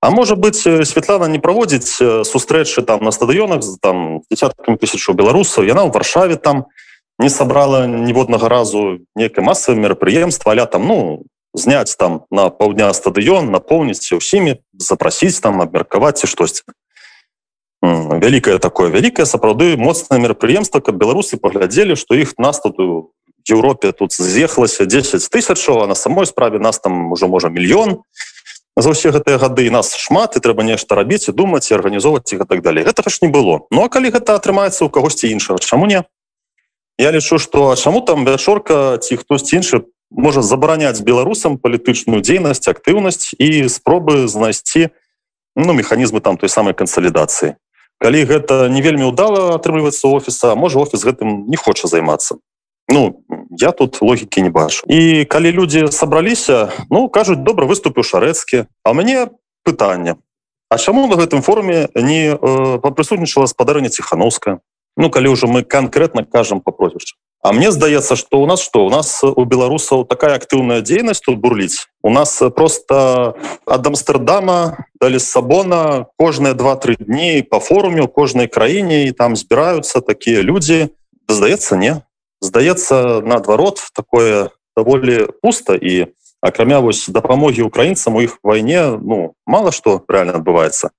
А 0.00 0.10
можа 0.10 0.36
быць 0.36 0.62
Святлана 0.62 1.26
не 1.26 1.40
праводзіць 1.42 1.98
сустрэчы 2.24 2.82
там 2.82 3.02
на 3.02 3.10
стадыёнах 3.10 3.64
там 3.82 4.22
десяткамі 4.30 4.78
тысячу 4.78 5.12
беларусаў 5.18 5.66
яна 5.66 5.82
ў 5.82 5.90
варшаве 5.90 6.36
там 6.36 6.70
не 7.18 7.30
сабрала 7.30 7.86
ніводнага 7.86 8.48
разу 8.48 8.98
некае 9.16 9.44
масавае 9.44 9.80
мерапрыемства 9.80 10.52
аля 10.52 10.66
там 10.66 10.86
ну 10.86 11.24
зняць 11.54 11.96
там 11.96 12.24
на 12.30 12.48
паўдня 12.50 12.92
стадыён 12.92 13.50
напоўніць 13.50 14.12
ўсімі 14.12 14.60
запрасіць 14.76 15.40
там 15.40 15.62
абмеркаваць 15.64 16.20
ці 16.20 16.26
штосьці 16.28 16.62
вялікае 17.82 18.58
такое 18.58 18.92
вялікае 18.92 19.24
сапраўды 19.24 19.76
моцнае 19.76 20.20
мерапрыемства 20.20 20.80
каб 20.80 21.00
беларусы 21.00 21.40
паглядзелі 21.40 21.96
што 21.96 22.14
іх 22.14 22.36
нас 22.38 22.60
тут 22.60 22.80
у 22.80 23.12
Еўропе 23.46 23.92
тут 23.92 24.12
з'ехалася 24.12 24.86
10 24.86 25.22
тысячаў 25.30 25.84
а 25.84 25.86
на 25.86 25.94
самой 25.94 26.26
справе 26.26 26.58
нас 26.58 26.80
там 26.80 27.12
уже 27.12 27.28
можа 27.28 27.48
мільён 27.48 28.02
за 28.76 28.90
ўсе 28.92 29.08
гэтыя 29.14 29.38
гады 29.38 29.70
нас 29.70 29.94
шмат 29.96 30.36
і 30.36 30.42
трэба 30.42 30.66
нешта 30.66 30.98
рабіць 30.98 31.30
і 31.30 31.32
думаць 31.32 31.70
і 31.70 31.78
арганізоўваць 31.78 32.28
іх 32.34 32.44
так 32.44 32.60
далей 32.60 32.84
гэтага 32.84 33.08
ж 33.08 33.22
не 33.22 33.30
было. 33.32 33.64
Ну 33.70 33.86
а 33.86 33.88
калі 33.88 34.12
гэта 34.12 34.36
атрымаецца 34.36 34.84
ў 34.84 34.90
кагосьці 34.90 35.32
іншага 35.32 35.62
чаму 35.62 35.86
не 35.86 36.04
Я 36.98 37.12
лічу 37.12 37.38
што 37.38 37.76
чаму 37.76 38.00
там 38.00 38.24
вячорка 38.24 38.96
ці 38.96 39.20
хтось 39.20 39.52
іншы 39.52 39.84
можа 40.10 40.40
забараняць 40.40 41.04
беларусам 41.04 41.58
палітычную 41.60 42.24
дзейнасць 42.24 42.68
актыўнасць 42.72 43.36
і 43.36 43.68
спробы 43.68 44.24
знайсці 44.28 44.88
ну 45.56 45.72
механізмы 45.76 46.20
там 46.20 46.40
той 46.40 46.48
самай 46.48 46.72
кансалідацыі. 46.72 47.60
Калі 48.00 48.24
гэта 48.24 48.68
не 48.72 48.80
вельмі 48.80 49.08
удала 49.12 49.56
атрымліваецца 49.60 50.08
офіса 50.08 50.54
можа 50.56 50.80
офіс 50.80 51.04
гэтым 51.04 51.44
не 51.52 51.56
хоча 51.60 51.88
займацца. 51.88 52.40
Ну 52.88 53.20
я 53.50 53.72
тут 53.76 54.00
логікі 54.00 54.42
не 54.42 54.50
бачу. 54.50 54.88
І 54.88 55.24
калі 55.28 55.52
людзі 55.52 55.92
сабраліся 55.92 56.72
ну 56.88 57.08
кажуць 57.12 57.44
добра 57.44 57.68
выступіў 57.68 58.08
шарэцкі 58.08 58.64
а 58.84 58.92
мяне 58.96 59.28
пытанне. 59.68 60.16
А 60.72 60.78
чаму 60.78 61.06
на 61.06 61.16
гэтым 61.20 61.44
форуме 61.44 61.88
не 61.94 62.32
э, 62.32 62.78
папрысутнічала 62.80 63.46
спадарня 63.46 63.92
ціхановская 63.92 64.64
ну 64.96 65.10
калі 65.10 65.36
ўжо 65.36 65.46
мы 65.46 65.62
канкрэтна 65.62 66.24
кажам 66.24 66.60
па 66.60 66.72
прозвішча 66.72 67.16
А 67.46 67.52
мне 67.52 67.70
здаецца 67.70 68.16
что 68.16 68.40
у 68.42 68.46
нас 68.46 68.60
что 68.60 68.84
у 68.84 68.90
нас 68.90 69.22
у 69.22 69.44
беларусаў 69.44 70.02
такая 70.04 70.34
актыўная 70.34 70.80
дзейнасць 70.82 71.22
тут 71.22 71.38
бурліць. 71.38 71.86
У 72.02 72.10
нас 72.10 72.42
просто 72.56 73.36
ад 73.66 73.86
амстердама 73.86 74.82
да 74.98 75.08
лиссабона 75.08 76.06
кожныя 76.18 76.54
два-тры 76.58 76.96
дні 76.98 77.46
по 77.46 77.60
форуме 77.60 78.02
у 78.02 78.08
кожнай 78.08 78.48
краіне 78.48 79.06
і 79.06 79.12
там 79.12 79.36
збіраюцца 79.36 80.00
такія 80.00 80.42
людзі 80.42 80.90
здаецца 81.28 81.76
не 81.76 82.02
здаецца 82.40 83.22
наадварот 83.22 83.78
такое 83.94 84.50
даволі 84.74 85.30
пуста 85.38 85.78
і 85.78 86.10
акрамя 86.42 86.80
вось 86.80 87.06
дапамогі 87.06 87.62
украінцам 87.62 88.16
у 88.16 88.26
іх 88.26 88.42
вайне 88.42 88.98
ну 88.98 89.38
мало 89.46 89.70
что 89.70 90.02
реально 90.08 90.42
адбываецца 90.42 90.90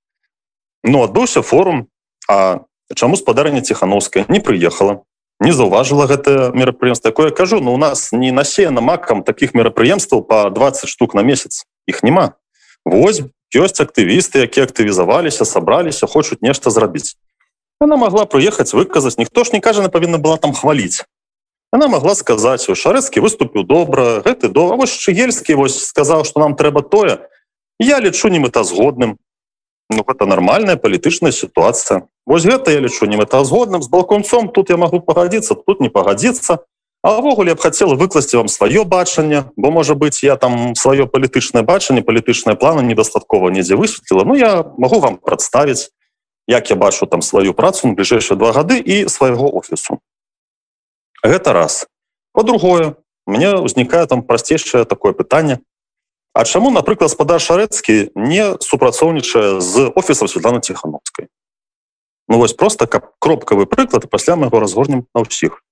ну 0.84 1.04
адбыўся 1.04 1.42
форум 1.42 1.92
а 2.32 2.64
чаму 2.96 3.16
спадарня 3.16 3.62
ціхановская 3.62 4.26
не 4.30 4.40
прыехала 4.40 5.04
не 5.40 5.52
заўважыла 5.52 6.08
гэта 6.08 6.52
мерапрыемство 6.54 7.12
такое 7.12 7.32
кажу 7.32 7.58
но 7.58 7.66
ну, 7.66 7.74
у 7.74 7.78
нас 7.78 8.12
не 8.12 8.32
насеяна 8.32 8.82
макам 8.82 9.24
таких 9.24 9.54
мерапрыемстваў 9.54 10.24
по 10.24 10.50
20 10.50 10.90
штук 10.90 11.14
на 11.14 11.22
месяц. 11.22 11.66
Их 11.86 12.04
няма. 12.04 12.34
Вось 12.86 13.22
ёсць 13.54 13.80
актывісты 13.80 14.42
якія 14.42 14.66
актывізаваліся 14.66 15.46
сабраліся 15.46 16.08
хочуць 16.08 16.42
нешта 16.42 16.70
зрабіць. 16.70 17.16
Она 17.80 17.98
могла 17.98 18.26
прыехаць 18.26 18.74
выказаць. 18.74 19.18
Ніхто 19.18 19.44
ж 19.44 19.54
не 19.54 19.62
кажа 19.62 19.82
она 19.82 19.90
павінна 19.90 20.18
была 20.18 20.38
там 20.38 20.54
хваліць. 20.54 21.06
Она 21.72 21.88
могла 21.88 22.16
сказаць 22.16 22.66
шарэцкі 22.66 23.22
выступіў 23.22 23.64
добра 23.64 24.26
гэты 24.26 24.50
до 24.50 24.74
вось 24.74 24.98
чыгельскі 24.98 25.54
вось 25.54 25.86
сказаў 25.86 26.26
что 26.26 26.40
нам 26.40 26.56
трэба 26.56 26.82
тое. 26.82 27.30
Я 27.78 28.02
лічу 28.02 28.34
не 28.34 28.40
мэтазгодным 28.40 29.22
Ну 29.90 30.04
гэта 30.04 30.26
нормальная 30.26 30.76
палітычная 30.76 31.32
сітуацыя 31.32 32.04
Вось 32.28 32.44
гэта 32.44 32.76
я 32.76 32.84
лічу 32.84 33.08
не 33.08 33.16
мэтазгодным 33.16 33.80
з 33.80 33.88
балконцом 33.88 34.52
тут 34.52 34.70
я 34.70 34.76
могу 34.76 35.00
пагадзіцца 35.00 35.56
тут 35.56 35.80
не 35.80 35.88
пагадзіцца. 35.88 36.60
Авогуле 37.00 37.56
б 37.56 37.64
хацела 37.64 37.96
выкласці 37.96 38.36
вам 38.44 38.52
сваё 38.52 38.84
бачанне 38.84 39.48
бо 39.56 39.72
можа 39.72 39.96
быть 39.96 40.20
я 40.28 40.36
там 40.36 40.76
сваё 40.76 41.08
палітычнае 41.08 41.64
бачанне 41.64 42.04
палітычнае 42.04 42.60
планы 42.60 42.84
недастаткова 42.84 43.48
недзе 43.48 43.80
высветліла. 43.80 44.28
Ну 44.28 44.36
я 44.36 44.68
могу 44.76 45.00
вам 45.00 45.16
прадставіць 45.24 45.96
як 46.52 46.70
я 46.70 46.76
бачу 46.76 47.08
там 47.08 47.24
сваю 47.24 47.54
працу 47.54 47.88
на 47.88 47.96
бліжэйшыя 47.96 48.36
два 48.36 48.52
гады 48.52 48.76
і 48.76 49.08
свайго 49.08 49.48
офісу. 49.48 50.04
Гэта 51.24 51.56
раз. 51.56 51.88
По-другое 52.36 53.00
мне 53.24 53.56
ўзнікае 53.56 54.04
там 54.04 54.20
прасцейшае 54.20 54.84
такое 54.84 55.16
пытанне. 55.16 55.64
А 56.36 56.44
чаму 56.44 56.76
напрыклад 56.76 57.08
спадар 57.08 57.40
шарэцкі 57.40 58.12
не 58.20 58.60
супрацоўнічае 58.60 59.64
з 59.64 59.88
офісам 59.96 60.28
Светланы 60.28 60.60
ціхановскай 60.60 61.32
Ну 62.28 62.38
вось 62.38 62.54
просто 62.54 62.88
каб 62.88 63.12
кропкавы 63.20 63.66
прыклад 63.66 64.10
пасля 64.10 64.36
мы 64.36 64.48
яго 64.48 64.60
разгорнем 64.60 65.08
на 65.16 65.24
ўсіх. 65.24 65.64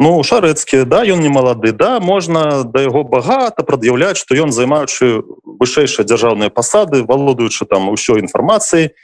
Ну 0.00 0.22
шарэцкі 0.24 0.88
да 0.88 1.04
ён 1.04 1.20
не 1.20 1.28
малады 1.28 1.72
да 1.76 2.00
можна 2.00 2.64
да 2.64 2.80
яго 2.80 3.04
багата 3.04 3.66
прад'яўляць 3.66 4.16
што 4.16 4.32
ён 4.32 4.54
займаючы 4.54 5.26
вышэйшыя 5.44 6.06
дзяржаўныя 6.06 6.48
пасады 6.48 7.02
валодаючы 7.04 7.66
там 7.66 7.90
ўсё 7.92 8.16
інфармацыі 8.22 8.96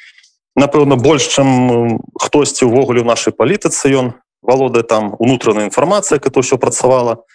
напэўна 0.56 0.96
больш 0.96 1.28
чым 1.36 2.00
хтосьці 2.16 2.70
ўвогуле 2.70 3.04
ў 3.04 3.06
нашай 3.10 3.36
палітыцы 3.36 3.92
ён 3.92 4.14
валодае 4.40 4.88
там 4.88 5.12
унутраная 5.18 5.68
інфармацыя 5.68 6.16
это 6.16 6.40
ўсё 6.40 6.56
працавала. 6.56 7.26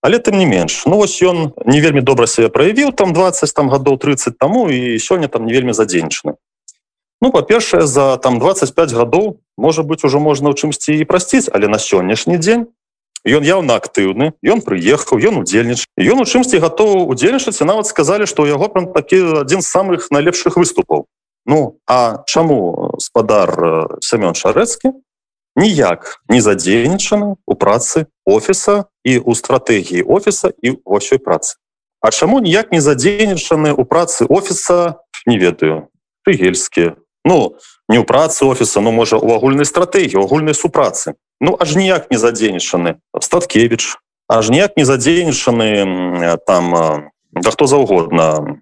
Але 0.00 0.16
тым 0.16 0.40
не 0.40 0.46
менш 0.48 0.86
ну 0.86 0.96
вось 0.96 1.20
ён 1.20 1.52
не 1.66 1.84
вельмі 1.84 2.00
добра 2.00 2.30
себе 2.30 2.48
праявіў 2.48 2.96
там 2.96 3.12
20 3.12 3.52
там 3.52 3.68
гадоў 3.68 3.98
30 3.98 4.38
таму 4.38 4.70
і 4.70 4.96
сёння 4.96 5.28
там 5.28 5.44
не 5.44 5.52
вельмі 5.52 5.76
задзейнічаны 5.76 6.40
Ну 7.24 7.30
па-першае 7.32 7.86
за 7.88 8.18
там 8.20 8.36
25 8.38 8.92
гадоў 8.92 9.40
можа 9.56 9.82
быть 9.82 10.04
ужо 10.04 10.20
можна 10.20 10.52
ў 10.52 10.60
чымсьці 10.60 10.92
і 10.92 11.04
прасціць 11.08 11.48
але 11.48 11.72
на 11.72 11.80
сённяшні 11.80 12.36
дзень 12.36 12.66
ён 13.24 13.46
яўна 13.48 13.80
актыўны 13.80 14.36
ён 14.44 14.60
прыехаў 14.60 15.24
ён 15.24 15.40
удзельніч 15.40 15.88
ён 15.96 16.20
у 16.20 16.26
чымсьці 16.28 16.60
гатоў 16.60 17.08
удзельнічаць 17.08 17.64
нават 17.64 17.88
сказалі 17.88 18.28
што 18.28 18.44
ў 18.44 18.52
яго 18.52 18.68
прям 18.68 18.92
такі 18.92 19.40
адзін 19.40 19.64
з 19.64 19.72
самых 19.72 20.12
найлепшых 20.12 20.60
выступаў. 20.60 21.08
Ну 21.48 21.80
а 21.88 22.20
чаму 22.28 22.92
спадар 23.00 23.56
Семён 24.04 24.36
шарэцкі 24.36 24.92
ніяк 25.56 26.20
не 26.28 26.44
задзейнічаны 26.44 27.40
у 27.40 27.54
працы 27.56 28.04
офіса 28.28 28.84
і 29.00 29.16
у 29.24 29.32
стратэгіі 29.32 30.04
офіса 30.04 30.52
і 30.60 30.76
ўсёй 30.84 31.24
працы? 31.24 31.56
А 32.04 32.12
чаму 32.12 32.44
ніяк 32.44 32.68
не 32.68 32.84
задзейнічаны 32.84 33.72
у 33.72 33.88
працы 33.88 34.28
офіса 34.28 35.00
не 35.24 35.40
ведаю 35.40 35.88
прыгельскія 36.28 37.00
ну 37.24 37.56
не 37.88 37.98
ў 37.98 38.04
працы 38.04 38.44
офіса 38.44 38.80
ну 38.80 38.92
можа 38.92 39.16
у 39.16 39.32
агульнай 39.34 39.64
стратэгіі 39.64 40.22
агульнай 40.24 40.54
супрацы. 40.54 41.14
Ну 41.40 41.56
аж 41.58 41.76
ніяк 41.76 42.10
не 42.10 42.18
задзейнічаны 42.18 43.00
статкевич 43.20 43.96
аж 44.28 44.50
ніяк 44.50 44.76
не 44.76 44.84
задзейнічаны 44.84 46.38
там 46.46 47.10
да 47.32 47.50
хто 47.50 47.66
заўгодна. 47.66 48.60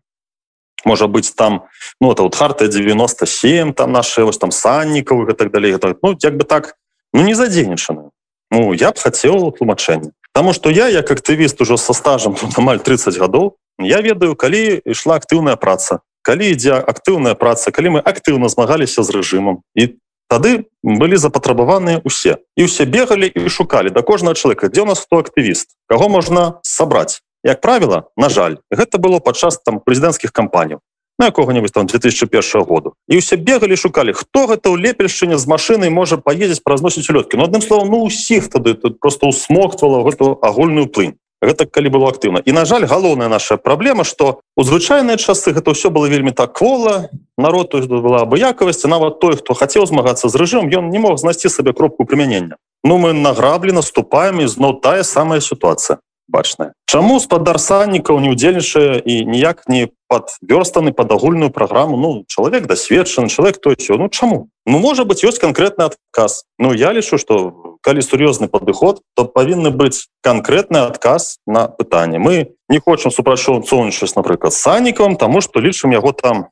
Можа 0.85 1.07
быць 1.07 1.31
там 1.35 1.69
ну 2.00 2.11
это 2.11 2.23
вот 2.23 2.35
харта 2.35 2.69
97 2.69 3.75
там 3.75 3.92
наши 3.92 4.25
вось 4.25 4.38
там 4.38 4.50
саннікаў 4.50 5.31
і 5.31 5.35
так 5.35 5.50
далей 5.50 5.78
так, 5.78 5.99
ну 6.02 6.16
як 6.19 6.37
бы 6.37 6.45
так 6.45 6.75
ну 7.12 7.23
не 7.23 7.35
задзейнічаны. 7.35 8.11
Ну 8.50 8.75
я 8.75 8.90
б 8.92 8.99
хацеў 8.99 9.52
тлумачэнне 9.52 10.12
Таму 10.33 10.52
что 10.52 10.71
я 10.71 10.88
як 10.88 11.11
актывіст 11.11 11.61
ужо 11.61 11.76
со 11.76 11.92
стажам 11.92 12.37
амаль 12.57 12.81
30 12.81 13.16
гадоў 13.19 13.57
я 13.78 14.00
ведаю 14.00 14.37
калі 14.37 14.81
ішла 14.85 15.16
актыўная 15.16 15.57
праца 15.57 16.00
калі 16.23 16.55
ідзе 16.55 16.79
актыўная 16.79 17.35
праца 17.35 17.75
калі 17.75 17.99
мы 17.99 18.00
актыўна 18.00 18.49
змагаліся 18.49 19.02
з 19.02 19.11
рэжымам 19.19 19.61
і 19.75 19.99
тады 20.33 20.64
былі 20.83 21.19
запатрабаваныя 21.21 22.00
усе 22.09 22.38
і 22.57 22.67
ўсе 22.67 22.87
бегалі 22.87 23.29
і 23.29 23.49
шукалі 23.52 23.93
да 23.93 24.07
кожнага 24.07 24.38
чалавека 24.38 24.71
дзе 24.73 24.87
у 24.87 24.88
нас 24.88 25.02
хто 25.05 25.21
актывіст 25.21 25.76
каго 25.91 26.09
можна 26.09 26.62
сабраць. 26.62 27.21
Як 27.45 27.61
правіла 27.61 28.09
на 28.17 28.31
жаль 28.31 28.57
гэта 28.71 29.02
было 29.02 29.19
падчас 29.19 29.61
там 29.61 29.83
прэзідэнцкіх 29.83 30.33
кампаній 30.33 30.79
на 31.19 31.26
якога-нибудь 31.26 31.73
там 31.73 31.87
2001 31.87 32.62
году. 32.64 32.95
І 33.09 33.19
ўсе 33.19 33.37
бегалі 33.37 33.76
шукалі 33.76 34.17
хто 34.17 34.47
гэта 34.47 34.73
ў 34.73 34.81
лепельшчыне 34.81 35.37
з 35.37 35.47
машынай 35.47 35.91
можа 35.91 36.17
паездзіць 36.17 36.64
празносіць 36.64 37.11
лёткі. 37.11 37.37
Но 37.37 37.45
адным 37.45 37.61
словом 37.61 37.91
ну 37.91 38.02
усіх 38.07 38.49
тады 38.49 38.75
тут 38.75 38.99
просто 39.00 39.26
усмоктвала 39.26 40.02
гэту 40.07 40.38
агульную 40.41 40.87
плынь 40.87 41.19
гэта 41.42 41.66
калі 41.66 41.90
было 41.90 42.08
актыўна. 42.08 42.40
І 42.46 42.52
на 42.52 42.64
жаль 42.64 42.87
галоўная 42.87 43.28
наша 43.28 43.56
праблема 43.58 44.04
что 44.04 44.40
у 44.56 44.62
звычайныя 44.62 45.18
часы 45.18 45.52
гэта 45.52 45.75
ўсё 45.75 45.90
было 45.90 46.06
вельмі 46.06 46.30
так 46.30 46.54
квола 46.54 47.11
народ 47.37 47.70
то 47.75 47.78
есть 47.78 47.90
была 47.90 48.22
абыякавасць 48.22 48.87
нават 48.87 49.18
той 49.18 49.37
хто 49.37 49.54
хацеў 49.54 49.87
змагацца 49.87 50.30
з 50.30 50.34
рэжым 50.38 50.70
ён 50.70 50.88
не 50.94 50.99
мог 51.02 51.18
знайсці 51.18 51.50
сабе 51.50 51.72
кропку 51.75 52.06
прымянення. 52.06 52.56
Ну 52.84 52.99
мы 52.99 53.12
награблі 53.12 53.72
наступаем 53.75 54.40
і 54.40 54.46
зноў 54.46 54.80
тая 54.80 55.02
самая 55.02 55.40
сітуацыя 55.40 55.99
бачная. 56.28 56.72
Чаму 56.87 57.20
спадар 57.20 57.61
саннікаў 57.61 58.20
не 58.20 58.30
удзельнічае 58.32 59.00
і 59.04 59.25
ніяк 59.26 59.68
не 59.68 59.90
подвёрстаны 60.08 60.92
под 60.92 61.12
агульную 61.12 61.50
праграму? 61.50 61.96
Ну 61.96 62.25
чалавек 62.26 62.66
дасведчаны 62.66 63.28
чалавек 63.28 63.58
то 63.58 63.75
все 63.76 63.94
ну 63.96 64.08
чаму? 64.08 64.49
Ну 64.66 64.78
можа 64.78 65.04
быть 65.04 65.25
ёсць 65.25 65.38
конкретны 65.38 65.90
адказ. 65.90 66.44
Ну 66.58 66.72
я 66.72 66.92
лічу 66.92 67.18
что 67.18 67.72
калі 67.82 68.00
сур'ёзны 68.00 68.48
падыход 68.48 69.02
то 69.14 69.26
павінны 69.26 69.74
быць 69.74 70.08
конкретны 70.22 70.86
адказ 70.86 71.42
на 71.46 71.66
пытанне 71.68 72.22
мы 72.22 72.54
не 72.70 72.78
хочам 72.78 73.10
супрацоўнічаць 73.10 74.16
напрыклад 74.16 74.54
саннікам 74.54 75.16
тому 75.18 75.42
что 75.42 75.60
лічым 75.60 75.92
яго 75.92 76.12
там 76.14 76.48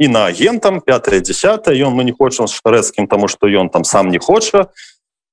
і 0.00 0.08
на 0.08 0.26
агентам 0.26 0.80
5 0.80 1.22
10 1.22 1.68
ён 1.68 1.92
мы 1.94 2.04
не 2.04 2.12
хочам 2.12 2.48
з 2.48 2.56
шарэцкім 2.56 3.06
тому 3.06 3.28
что 3.28 3.46
ён 3.46 3.68
там 3.68 3.84
сам 3.84 4.08
не 4.08 4.18
хоча 4.18 4.72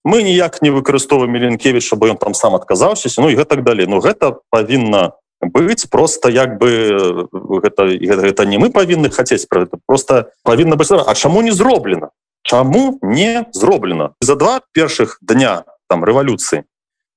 мы 0.04 0.24
ніяк 0.24 0.62
не 0.62 0.70
выкарыстоўваем 0.70 1.32
меленкевича 1.32 1.96
бо 1.96 2.08
ён 2.08 2.18
там 2.18 2.34
сам 2.34 2.56
адказаўся 2.56 3.10
ну 3.22 3.30
і 3.30 3.36
гэтак 3.36 3.64
далей 3.64 3.88
Ну 3.88 4.00
гэта 4.00 4.44
павінна 4.52 5.14
быць 5.42 5.88
просто 5.90 6.30
як 6.30 6.60
бы 6.60 7.28
гэта, 7.64 7.88
гэта, 7.88 8.22
гэта 8.28 8.46
не 8.46 8.58
мы 8.60 8.70
павінны 8.70 9.10
хацець 9.10 9.48
про 9.48 9.64
это 9.64 9.80
просто 9.88 10.32
павінна 10.44 10.76
быць 10.76 10.92
А 10.92 11.16
чаму 11.16 11.42
не 11.42 11.52
зроблена 11.52 12.12
Чаму 12.50 12.98
не 13.04 13.46
зроблена? 13.52 14.16
За 14.22 14.36
два 14.36 14.62
першых 14.74 15.20
дня 15.22 15.66
там 15.88 16.04
рэвалюцыі. 16.04 16.64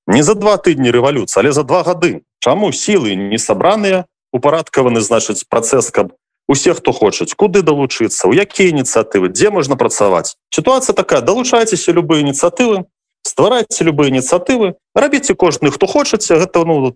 Не 0.07 0.23
за 0.23 0.35
два 0.35 0.59
тыдні 0.61 0.93
рэвалюцыі 0.93 1.41
але 1.41 1.53
за 1.57 1.65
два 1.65 1.81
гады. 1.89 2.21
Чаму 2.45 2.69
сілы 2.69 3.17
не 3.17 3.39
сабраныя 3.41 4.05
упарадкаваны 4.29 5.01
значыць 5.01 5.49
працэс 5.49 5.89
каб 5.89 6.13
усе 6.53 6.75
хто 6.77 6.93
хочуць 6.93 7.33
куды 7.33 7.65
далучыцца 7.65 8.29
у 8.29 8.37
якія 8.37 8.77
ініцыятывы 8.77 9.33
дзе 9.33 9.49
можна 9.49 9.81
працаваць. 9.81 10.37
Сітуацыя 10.53 10.93
такая 10.93 11.25
далучайцеся 11.25 11.97
любыя 11.97 12.21
ініцыятывы 12.21 12.85
стварайце 13.23 13.85
любыя 13.85 14.11
ініцыятывы 14.11 14.75
рабіце 14.95 15.35
кожны 15.35 15.71
хто 15.71 15.87
хочаце. 15.87 16.37
Гэта 16.39 16.65
ну 16.67 16.93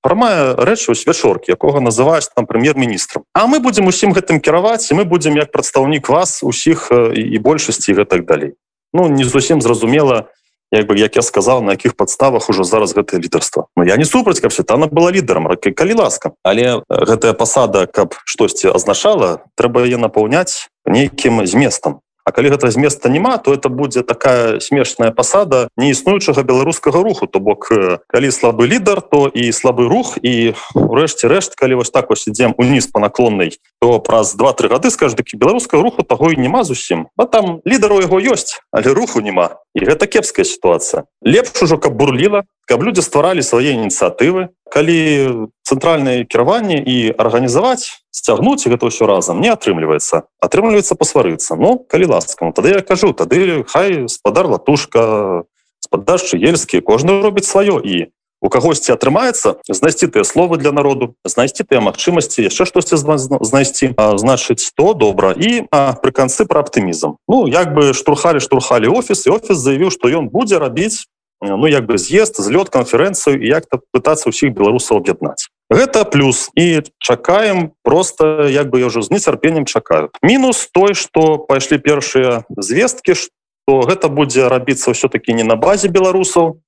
прамая 0.00 0.54
рэч 0.56 0.88
у 0.88 0.94
свячоркі 0.94 1.52
якога 1.52 1.80
называюць 1.80 2.30
там 2.34 2.46
прэм'ер-міністрам. 2.46 3.24
А 3.34 3.46
мы 3.46 3.60
будзем 3.60 3.86
усім 3.86 4.12
гэтым 4.12 4.40
кіраваць 4.40 4.90
і 4.90 5.00
мы 5.00 5.04
будзем 5.04 5.36
як 5.36 5.50
прадстаўнік 5.52 6.08
вас 6.08 6.42
усіх 6.42 6.92
і 6.92 7.38
большасці 7.38 7.96
гэтак 7.96 8.24
далей. 8.24 8.54
Ну 8.92 9.08
не 9.08 9.24
зусім 9.24 9.60
зразумела 9.60 10.30
як 10.70 10.86
бы 10.86 10.98
як 10.98 11.16
я 11.16 11.22
сказал 11.22 11.62
на 11.62 11.72
якіх 11.72 11.96
падставах 11.96 12.50
ужо 12.50 12.64
зараз 12.64 12.94
гэтае 12.94 13.20
лідарства. 13.20 13.66
Ну 13.76 13.84
я 13.84 13.96
не 13.96 14.04
супраць 14.04 14.40
каб 14.40 14.52
сетана 14.52 14.86
была 14.86 15.10
лідарам 15.10 15.48
ракі 15.48 15.72
калі 15.72 15.94
ласка. 15.94 16.32
Але 16.42 16.82
гэтая 16.88 17.32
пасада 17.32 17.86
каб 17.86 18.14
штосьці 18.24 18.70
азначала 18.70 19.42
трэба 19.56 19.82
яе 19.88 19.98
напаўняць 19.98 20.70
нейкім 20.86 21.46
зместам 21.46 22.00
А 22.24 22.32
калі 22.32 22.52
гэта 22.52 22.70
з 22.70 22.76
места 22.76 23.08
няма 23.08 23.38
то 23.38 23.54
это 23.54 23.68
будзе 23.68 24.02
такая 24.02 24.60
смешная 24.60 25.10
пасада 25.10 25.68
неіснуючага 25.76 26.42
беларускага 26.42 27.02
руху. 27.02 27.26
То 27.26 27.40
бок 27.40 27.72
калі 28.06 28.28
слабы 28.30 28.66
лідар 28.66 29.00
то 29.00 29.26
і 29.28 29.52
слабы 29.52 29.88
рух. 29.88 30.18
І 30.22 30.54
урэшце 30.74 31.28
рэшт 31.28 31.56
калі 31.56 31.80
вось 31.80 31.90
так 31.90 32.10
вось 32.10 32.28
ідзем 32.28 32.54
уніз 32.58 32.86
по 32.86 33.00
наклоннай 33.00 33.58
то 33.80 33.98
праз 33.98 34.34
два-тры 34.36 34.68
гады 34.68 34.90
скажу 34.90 35.16
такі 35.16 35.36
беларускага 35.36 35.82
руху 35.82 36.02
таго 36.02 36.30
і 36.30 36.36
няма 36.36 36.64
зусім. 36.64 37.08
А 37.16 37.24
там 37.24 37.60
лідару 37.66 38.00
яго 38.00 38.20
ёсць 38.20 38.60
але 38.70 38.92
руху 38.94 39.20
няма. 39.20 39.60
І 39.74 39.86
гэта 39.86 40.06
кепская 40.06 40.44
сітуацыя. 40.44 41.04
Лепш 41.22 41.62
ужо 41.62 41.78
каб 41.78 41.94
бурліла 41.94 42.44
каб 42.66 42.84
людзі 42.86 43.02
стваралі 43.02 43.42
свае 43.42 43.74
ініцыятывы 43.74 44.54
калі 44.70 45.50
цэнтральнае 45.66 46.24
кіраванне 46.24 46.78
і 46.78 46.96
арганізаваць 47.18 48.06
сцягнуць 48.14 48.62
гэта 48.66 48.86
ўсё 48.86 49.10
разам 49.10 49.42
не 49.42 49.50
атрымліваецца. 49.50 50.30
Атрымліваецца 50.38 50.94
пасварыцца. 50.94 51.58
Ну 51.58 51.82
калі 51.90 52.14
ласкам 52.14 52.54
тады 52.54 52.78
я 52.78 52.82
кажу 52.86 53.12
тады 53.12 53.66
хай 53.66 54.06
спадар 54.08 54.46
латушка 54.46 55.44
спаддашчы 55.82 56.38
ельскі 56.38 56.80
кожны 56.80 57.18
робіць 57.22 57.50
сваё. 57.50 57.82
І 57.82 58.14
у 58.40 58.48
кагосьці 58.48 58.94
атрымаецца 58.96 59.60
знайсці 59.68 60.08
тыя 60.08 60.24
словы 60.24 60.56
для 60.56 60.72
народу 60.72 61.12
знайсці 61.28 61.66
тыя 61.66 61.82
магчымасці 61.84 62.46
яшчэ 62.46 62.64
штосьці 62.64 62.96
знайсці. 62.96 63.92
Значыць 63.98 64.72
то 64.78 64.94
добра. 64.94 65.34
І 65.36 65.66
пры 65.70 66.10
канцы 66.14 66.46
пра 66.46 66.64
аптымізм. 66.64 67.18
Ну 67.28 67.46
як 67.50 67.74
бы 67.74 67.92
штурхалі 67.92 68.40
штурхалі 68.40 68.88
офіс 68.88 69.26
і 69.26 69.34
офіс 69.36 69.58
заявіў 69.58 69.90
што 69.90 70.08
ён 70.08 70.30
будзе 70.30 70.62
рабіць 70.62 71.10
ну 71.40 71.66
як 71.66 71.86
бы 71.86 71.98
з'езд 71.98 72.36
злёт 72.36 72.68
канферэнцыю 72.68 73.40
як-то 73.40 73.80
пытацца 73.92 74.28
ўсіх 74.28 74.52
беларусаў 74.52 75.00
аб'яднаць 75.00 75.48
гэта 75.70 76.04
плюс. 76.04 76.50
І 76.56 76.82
чакаем 76.98 77.72
просто 77.82 78.48
як 78.48 78.70
бы 78.70 78.80
я 78.80 78.86
ўжо 78.86 79.02
з 79.02 79.10
нецярпеннем 79.10 79.64
чакаю 79.64 80.10
мінус 80.22 80.68
той 80.72 80.94
что 80.94 81.38
пайшлі 81.38 81.78
першыя 81.78 82.44
звесткі 82.50 83.14
что 83.14 83.86
гэта 83.86 84.10
будзе 84.10 84.48
рабіцца 84.50 84.90
ўсё-таки 84.90 85.32
не 85.32 85.46
на 85.46 85.56
базе 85.56 85.88
беларусаў 85.88 86.60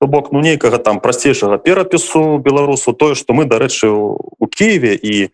то 0.00 0.06
бок 0.06 0.32
ну 0.32 0.40
нейкага 0.40 0.78
там 0.78 1.00
прасцейшага 1.00 1.58
перапісу 1.58 2.38
беларусу 2.38 2.92
тое 2.92 3.14
что 3.14 3.32
мы 3.32 3.48
дарэчы 3.48 3.88
у 3.88 4.46
Киеве 4.46 4.94
і 4.94 5.32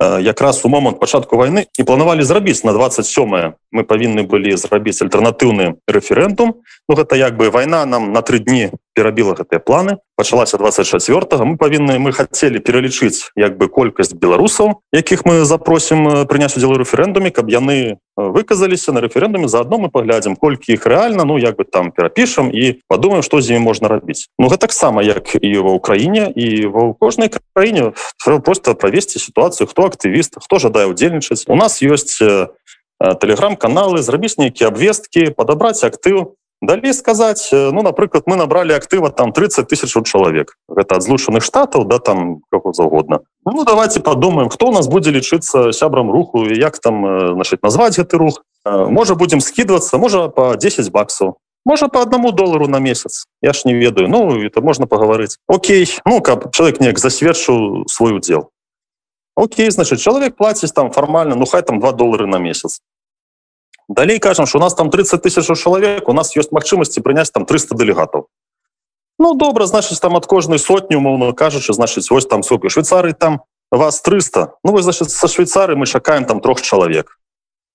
якраз 0.00 0.64
у 0.64 0.68
момант 0.68 1.00
пачатку 1.00 1.36
войны 1.36 1.66
і 1.78 1.84
планавалі 1.84 2.22
зрабіць 2.22 2.64
на 2.64 2.72
27 2.72 3.54
мы 3.72 3.82
павінны 3.82 4.26
былі 4.26 4.56
зрабіць 4.56 5.02
альтэрнатыўны 5.02 5.78
рэферэндум. 5.86 6.54
Ну 6.88 6.92
гэта 6.94 7.16
як 7.16 7.36
бы 7.36 7.50
вайна 7.50 7.86
нам 7.86 8.12
на 8.12 8.22
тры 8.22 8.38
дні 8.38 8.70
перабіла 8.94 9.34
гэтыя 9.34 9.58
планы. 9.58 9.98
Пачалася 10.16 10.56
24 10.56 11.44
мы 11.44 11.56
павінны 11.58 11.98
мы 11.98 12.14
хацелі 12.14 12.62
пералічыць 12.62 13.34
як 13.34 13.58
бы 13.58 13.66
колькасць 13.66 14.14
беларусаў 14.14 14.80
якіх 14.94 15.26
мы 15.26 15.44
запросім 15.44 16.26
прыняць 16.30 16.54
удзел 16.54 16.78
рэферэндуме 16.78 17.34
каб 17.34 17.50
яны 17.50 17.98
выказаліся 18.16 18.94
на 18.94 19.02
рэферэндуме 19.02 19.50
заодно 19.50 19.82
мы 19.82 19.88
паглядзім 19.90 20.38
колькі 20.38 20.78
іх 20.78 20.86
рэальна 20.86 21.26
ну 21.26 21.34
як 21.38 21.58
бы 21.58 21.66
там 21.66 21.90
перапішам 21.90 22.54
і 22.54 22.78
падумаем 22.86 23.26
што 23.26 23.42
з 23.42 23.58
імі 23.58 23.66
можна 23.66 23.90
рабіць 23.90 24.30
Ну 24.38 24.46
гэта 24.46 24.70
таксама 24.70 25.02
як 25.02 25.34
і 25.34 25.50
ва 25.58 25.74
ўкраіне 25.74 26.30
і 26.30 26.66
ва 26.70 26.94
кожнай 26.94 27.30
краіне 27.34 27.92
просто 28.22 28.74
правесці 28.78 29.18
сітуацыю 29.18 29.66
хто 29.66 29.90
актывіст 29.90 30.38
хто 30.38 30.62
жадае 30.62 30.86
удзельнічаць 30.86 31.50
у 31.50 31.58
нас 31.58 31.82
ёсць 31.82 32.22
тэлеграм-каналы 33.02 33.98
зрабіць 33.98 34.38
нейкія 34.38 34.70
абвесткі 34.70 35.34
падабраць 35.34 35.82
актыў 35.82 36.38
далей 36.66 36.92
сказаць 36.92 37.50
ну 37.52 37.82
напрыклад 37.82 38.24
мы 38.26 38.36
набрали 38.36 38.72
актыва 38.72 39.10
там 39.10 39.32
30 39.32 39.68
тысяч 39.68 39.92
чалавек 40.04 40.56
гэта 40.68 40.96
ад 40.96 41.02
злучаных 41.02 41.42
штатаў 41.42 41.84
да 41.84 41.98
там 41.98 42.40
како 42.50 42.72
заўгодна 42.72 43.20
ну 43.44 43.64
давайте 43.64 44.00
подумаем 44.00 44.48
хто 44.48 44.68
у 44.68 44.72
нас 44.72 44.88
будзе 44.88 45.10
лічыцца 45.10 45.72
сябрам 45.72 46.10
руху 46.10 46.44
як 46.44 46.78
там 46.78 47.34
значит 47.34 47.62
назваць 47.62 47.98
гэты 47.98 48.18
рух. 48.18 48.42
Можа 48.64 49.14
будем 49.14 49.40
скидываться 49.40 49.98
можа 49.98 50.28
по 50.28 50.56
10 50.56 50.90
баксаў 50.90 51.36
можа 51.64 51.88
по 51.88 52.00
одному 52.00 52.32
доллару 52.32 52.68
на 52.68 52.78
месяц. 52.78 53.24
Я 53.42 53.52
ж 53.52 53.64
не 53.64 53.74
ведаю. 53.74 54.08
Ну 54.08 54.42
это 54.42 54.60
можно 54.60 54.86
паговорыць 54.86 55.38
Окей 55.48 55.88
ну 56.04 56.20
каб 56.20 56.52
человек 56.52 56.80
неяк 56.80 56.98
засведчыў 56.98 57.86
свой 57.88 58.16
удзел 58.16 58.50
Окей 59.36 59.70
значит 59.70 60.00
человек 60.00 60.36
плаціць 60.36 60.72
там 60.72 60.90
фармальна 60.90 61.34
ну 61.34 61.46
хай 61.46 61.62
там 61.62 61.80
2 61.80 61.92
доллары 61.92 62.26
на 62.26 62.38
месяц 62.38 62.80
далей 63.88 64.18
кажам 64.18 64.46
что 64.46 64.58
у 64.58 64.60
нас 64.60 64.74
там 64.74 64.90
30 64.90 65.22
тысяч 65.22 65.46
чалавек 65.58 66.08
у 66.08 66.12
нас 66.12 66.36
есть 66.36 66.52
магчымасці 66.52 67.00
прыняць 67.00 67.30
там 67.30 67.46
300 67.46 67.74
дэлегатаў 67.74 68.26
Ну 69.18 69.34
добра 69.34 69.66
значыць 69.66 70.00
там 70.00 70.16
ад 70.16 70.26
кожнай 70.26 70.58
сотні 70.58 70.96
умоўно 70.96 71.32
кажучы 71.32 71.72
значыць 71.72 72.10
вось 72.10 72.26
там 72.26 72.42
сука 72.42 72.68
швейцары 72.68 73.12
там 73.12 73.42
вас 73.70 74.00
300 74.00 74.54
Ну 74.64 74.72
вы 74.72 74.82
значит 74.82 75.10
со 75.10 75.28
швейцары 75.28 75.76
мы 75.76 75.86
чакаем 75.86 76.24
там 76.24 76.40
трох 76.40 76.62
чалавек 76.62 77.18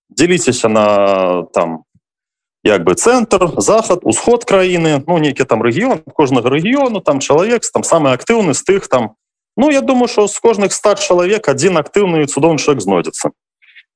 дзеліцеся 0.09 0.69
на 0.69 1.43
там 1.53 1.83
як 2.63 2.83
бы 2.83 2.95
цэнтр 2.95 3.61
захад 3.61 3.99
усход 4.03 4.43
краіны 4.43 5.03
ну 5.07 5.17
нейкі 5.17 5.45
там 5.45 5.63
рэгіён 5.63 6.03
кожнага 6.13 6.49
рэгіёну 6.49 7.01
там 7.01 7.19
чалавек 7.19 7.63
там 7.71 7.83
самы 7.83 8.11
актыўны 8.11 8.53
з 8.53 8.63
тых 8.63 8.87
там. 8.87 9.15
Ну 9.55 9.71
я 9.71 9.81
думаю 9.81 10.07
что 10.07 10.27
з 10.27 10.39
кожных 10.39 10.73
100 10.73 10.95
чалавек 10.95 11.47
один 11.47 11.77
актыўны 11.77 12.25
цудоўны 12.25 12.59
чалавек 12.59 12.81
знойдзецца 12.81 13.31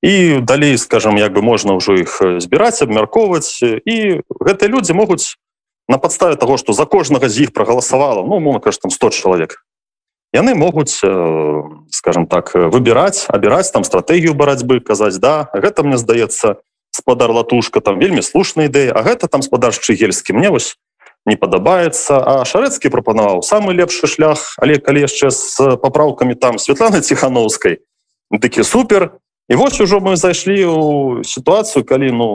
і 0.04 0.44
далей 0.44 0.78
скажем 0.78 1.16
як 1.18 1.32
бы 1.32 1.42
можна 1.42 1.80
ўжо 1.80 1.96
іх 1.96 2.20
збіраць 2.44 2.84
абмяркоўваць. 2.84 3.64
І 3.64 4.20
гэтыя 4.28 4.68
людзі 4.68 4.94
могуць 4.94 5.40
на 5.88 5.98
падставе 5.98 6.36
того 6.36 6.58
что 6.58 6.74
за 6.74 6.86
кожнага 6.86 7.30
з 7.30 7.48
іх 7.48 7.54
прагаласавала 7.54 8.24
ну 8.24 8.40
мона 8.40 8.60
кажа 8.60 8.80
там 8.82 8.92
100 8.92 9.10
чалавек 9.10 9.64
яны 10.34 10.56
могуць 10.56 11.00
скажем 11.92 12.28
так 12.28 12.56
выбіраць 12.56 13.28
абіраць 13.28 13.72
там 13.72 13.84
стратэгію 13.84 14.34
барацьбы 14.34 14.80
казаць 14.80 15.20
да 15.20 15.50
гэта 15.54 15.84
мне 15.84 15.98
здаецца 15.98 16.64
спадар 16.92 17.32
латушка 17.32 17.82
там 17.82 18.00
вельмі 18.00 18.22
слушная 18.22 18.68
ідэя 18.68 18.94
А 18.96 19.04
гэта 19.04 19.28
там 19.28 19.42
спадарчы 19.42 19.94
гельскі 19.94 20.34
мне 20.34 20.50
вось 20.50 20.78
не 21.26 21.36
падабаецца 21.36 22.16
а 22.16 22.46
шарэцкі 22.46 22.90
прапанаваў 22.90 23.44
самы 23.44 23.74
лепшы 23.76 24.08
шлях 24.08 24.56
але 24.58 24.80
калі 24.80 25.04
яшчэ 25.04 25.32
з 25.32 25.76
папраўкамі 25.84 26.36
там 26.36 26.58
Светланы 26.58 27.02
ціхановскай 27.02 27.84
такі 28.40 28.64
супер 28.64 29.20
і 29.50 29.56
вось 29.56 29.82
ужо 29.82 30.00
мы 30.00 30.16
зайшлі 30.16 30.66
у 30.66 31.24
сітуацыю 31.24 31.84
калі 31.84 32.12
ну 32.12 32.28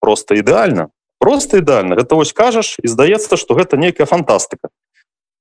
просто 0.00 0.34
ідэальна 0.34 0.88
просто 1.18 1.58
ідэальна 1.58 1.96
гэта 1.96 2.14
вось 2.14 2.32
кажаш 2.32 2.76
і 2.82 2.86
здаецца 2.88 3.36
что 3.36 3.54
гэта 3.54 3.76
нейкая 3.76 4.06
фантастыка. 4.06 4.68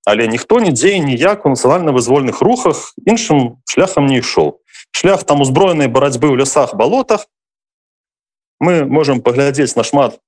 Але 0.06 0.28
ніхто 0.28 0.60
нідзе 0.60 1.00
ніяк 1.00 1.46
у 1.46 1.50
нацыянальна-вызвольных 1.50 2.42
рухах 2.44 2.92
іншым 3.08 3.64
шляхам 3.64 4.06
не 4.06 4.20
ішоў. 4.20 4.60
Шлях 4.92 5.24
там 5.24 5.40
узброенай 5.40 5.88
барацьбы 5.88 6.28
ў 6.28 6.44
лясах 6.44 6.76
балотах. 6.76 7.28
Мы 8.60 8.84
можем 8.84 9.22
паглядзець 9.24 9.76
нашмат 9.76 10.20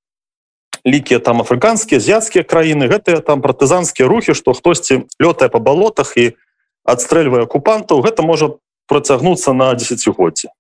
лікія 0.85 1.19
там 1.19 1.41
афрыканскія 1.41 1.97
азіяцкія 1.97 2.43
краіны. 2.43 2.87
Гэтыя 2.87 3.19
там 3.19 3.41
партызанскія 3.41 4.07
рухі 4.07 4.37
што 4.37 4.53
хтосьці 4.53 5.09
лётае 5.19 5.49
па 5.49 5.59
балотах 5.59 6.15
і 6.15 6.37
адстрэльвае 6.83 7.43
акупантаў. 7.49 7.99
Гэта 8.05 8.23
можа 8.23 8.55
працягнуцца 8.87 9.51
на 9.51 9.73
десятгоддзі 9.73 10.53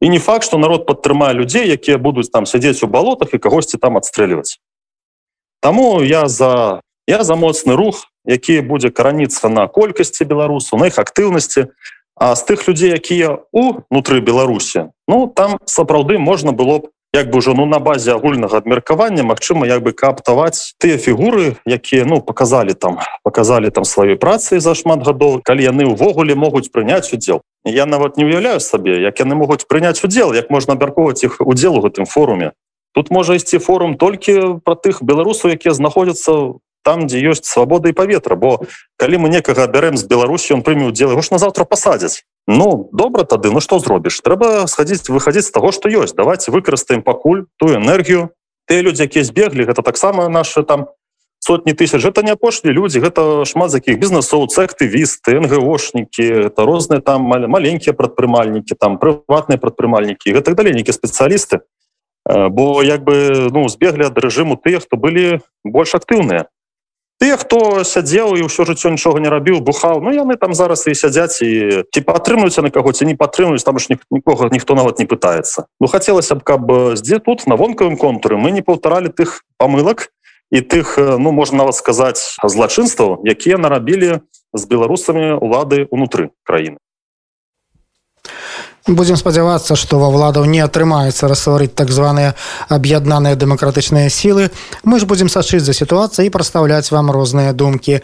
і 0.00 0.08
не 0.08 0.18
факт 0.18 0.44
что 0.44 0.58
народ 0.58 0.86
падтрымае 0.86 1.32
людзей 1.34 1.68
якія 1.68 1.98
будуць 1.98 2.30
там 2.30 2.46
сядзець 2.46 2.82
у 2.82 2.86
балотах 2.86 3.34
і 3.34 3.38
кагосьці 3.38 3.78
там 3.78 3.96
адстрэльваць 3.96 4.58
Таму 5.60 6.02
я 6.02 6.28
за 6.28 6.80
я 7.06 7.24
за 7.24 7.36
моцны 7.36 7.76
рух 7.76 8.06
які 8.24 8.60
будзе 8.60 8.90
караніцца 8.90 9.48
на 9.48 9.68
колькасці 9.68 10.24
беларусу 10.24 10.76
на 10.76 10.86
іх 10.88 10.98
актыўнасці 10.98 11.68
а 12.16 12.34
з 12.34 12.42
тых 12.44 12.68
людзей 12.68 12.96
якія 12.96 13.44
унутры 13.52 14.20
беларусі 14.20 14.88
ну 15.08 15.26
там 15.26 15.58
сапраўды 15.64 16.18
можна 16.18 16.52
было 16.52 16.80
б 16.80 16.88
як 17.12 17.30
бы 17.30 17.38
ўжо 17.38 17.54
ну 17.54 17.66
на 17.66 17.78
базе 17.78 18.14
агульнага 18.14 18.58
абмеркавання 18.58 19.22
Мачыма 19.22 19.66
як 19.66 19.82
бы 19.82 19.92
кааптаваць 19.92 20.78
тыя 20.78 20.96
фігуры 20.96 21.56
якія 21.66 22.04
ну 22.06 22.20
показалі 22.20 22.72
там 22.74 23.00
показалі 23.24 23.70
там 23.70 23.84
сваёй 23.84 24.16
працы 24.16 24.60
за 24.60 24.74
шмат 24.74 25.04
гадоў 25.04 25.40
калі 25.44 25.64
яны 25.64 25.90
ўвогуле 25.90 26.34
могуць 26.34 26.70
прыняць 26.70 27.12
удзел 27.12 27.42
я 27.64 27.86
нават 27.86 28.16
не 28.16 28.24
уяўляю 28.24 28.60
сабе 28.60 29.02
як 29.02 29.20
яны 29.20 29.34
могуць 29.34 29.66
прыняць 29.68 30.00
удзел 30.04 30.32
як 30.34 30.50
можна 30.50 30.74
абмяркоўваць 30.74 31.24
іх 31.24 31.40
удзел 31.40 31.76
у 31.76 31.82
гэтым 31.84 32.06
форуме. 32.06 32.52
Тут 32.92 33.10
можа 33.10 33.34
ісці 33.34 33.58
форум 33.58 33.96
толькі 33.96 34.58
про 34.64 34.74
тых 34.74 35.02
беларусаў 35.02 35.54
якія 35.54 35.74
знаходзяцца 35.74 36.58
там 36.82 37.06
дзе 37.06 37.20
ёсць 37.20 37.44
свабода 37.44 37.88
і 37.88 37.92
паветра. 37.92 38.34
Бо 38.34 38.64
калі 38.96 39.22
мы 39.22 39.28
некага 39.28 39.68
бярэм 39.68 39.96
з 39.96 40.08
беларусі 40.08 40.54
он 40.54 40.62
прыме 40.62 40.88
удзел 40.88 41.14
ж 41.14 41.28
на 41.30 41.38
завтра 41.38 41.64
пасадзяць. 41.64 42.24
Ну 42.48 42.88
добра 42.92 43.24
тады 43.24 43.52
ну 43.52 43.60
что 43.60 43.78
зробіш? 43.78 44.20
Трэба 44.24 44.66
схадзіць 44.66 45.08
выходить 45.08 45.44
з 45.44 45.50
того 45.50 45.72
что 45.72 45.88
ёсць. 45.88 46.16
Давайте 46.16 46.50
выкарыстаем 46.50 47.02
пакуль 47.02 47.44
ту 47.58 47.68
энергію. 47.68 48.30
Ты 48.66 48.82
людзі 48.82 49.06
якія 49.06 49.24
збеглі 49.24 49.68
гэта 49.70 49.82
таксама 49.82 50.28
наши 50.28 50.62
там 50.62 50.88
сотні 51.40 51.72
тысяч. 51.72 52.04
Это 52.04 52.22
не 52.22 52.30
апошнія 52.30 52.74
люди 52.74 53.00
гэта 53.00 53.44
шмат 53.44 53.74
якіх. 53.74 53.98
Бізнесоў 53.98 54.46
цэхтывісты 54.46 55.40
нгошнікі 55.40 56.52
это 56.52 56.64
розныя 56.68 57.00
там 57.00 57.24
маленькія 57.24 57.96
прадпрымальнікі 57.96 58.76
там 58.78 59.00
прыватныя 59.00 59.58
прадпрымальнікі 59.58 60.36
гэтак 60.36 60.54
далей 60.54 60.76
нейкі 60.76 60.92
спецыялісты. 60.92 61.64
Бо 62.28 62.84
як 62.84 63.02
бы 63.02 63.48
ну 63.50 63.68
збеглі 63.68 64.12
ад 64.12 64.18
рэжыму 64.20 64.60
тыя 64.60 64.78
хто 64.78 64.96
былі 65.00 65.40
больш 65.64 65.96
актыўныя. 65.96 66.46
Тыя 67.20 67.36
хто 67.36 67.84
сядзеў 67.84 68.36
і 68.36 68.48
ўсё 68.48 68.64
жыццё 68.64 68.92
нічога 68.92 69.20
не 69.20 69.28
рабіў 69.28 69.60
бухаў 69.60 70.00
Ну 70.00 70.12
яны 70.12 70.36
там 70.36 70.52
зараз 70.52 70.84
і 70.88 70.94
сядзяць 70.94 71.40
і 71.40 71.84
ці 71.88 72.00
падтрымуюцца 72.04 72.60
на 72.60 72.68
каго 72.68 72.92
ці 72.92 73.08
не 73.08 73.16
падтрымуюць 73.16 73.64
там 73.64 73.80
ж 73.80 73.96
нікога 74.12 74.52
ніхто 74.52 74.76
нават 74.76 75.00
не 75.00 75.08
пытаецца. 75.08 75.64
Ну 75.80 75.88
хацелася 75.88 76.36
б 76.36 76.44
каб 76.44 76.68
дзе 77.00 77.18
тут 77.18 77.48
на 77.48 77.56
вонкавым 77.56 77.96
контуры 77.96 78.36
мы 78.36 78.52
не 78.52 78.60
паўтаралі 78.60 79.08
тых 79.08 79.44
памылак 79.56 80.12
і 80.50 80.60
тых 80.60 80.98
ну 80.98 81.32
можна 81.32 81.64
нават 81.64 81.74
сказаць 81.78 82.36
злачынстваў 82.42 83.22
якія 83.24 83.56
нарабілі 83.58 84.20
з 84.52 84.62
беларусамі 84.66 85.38
улады 85.38 85.86
унутры 85.90 86.30
краіны. 86.42 86.78
Будем 88.86 89.16
спадзявацца 89.16 89.76
что 89.76 90.00
ва 90.00 90.10
владаў 90.10 90.44
не 90.50 90.60
атрымаецца 90.64 91.28
рассварыць 91.28 91.74
так 91.74 91.90
званыя 91.94 92.34
аб'яднаныя 92.68 93.36
дэмакратычныя 93.36 94.10
сілы. 94.10 94.50
Мы 94.82 94.98
ж 94.98 95.06
будем 95.06 95.28
сачыць 95.28 95.62
за 95.62 95.72
сітуацыяй 95.72 96.26
і 96.26 96.34
прадстаўляць 96.34 96.90
вам 96.90 97.10
розныя 97.10 97.52
думкі. 97.52 98.02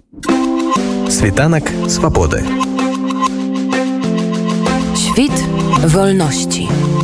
Світанак 1.10 1.66
свабоды. 1.88 2.44
Світ 4.94 5.34
вольнасці. 5.82 6.68
у 6.68 6.95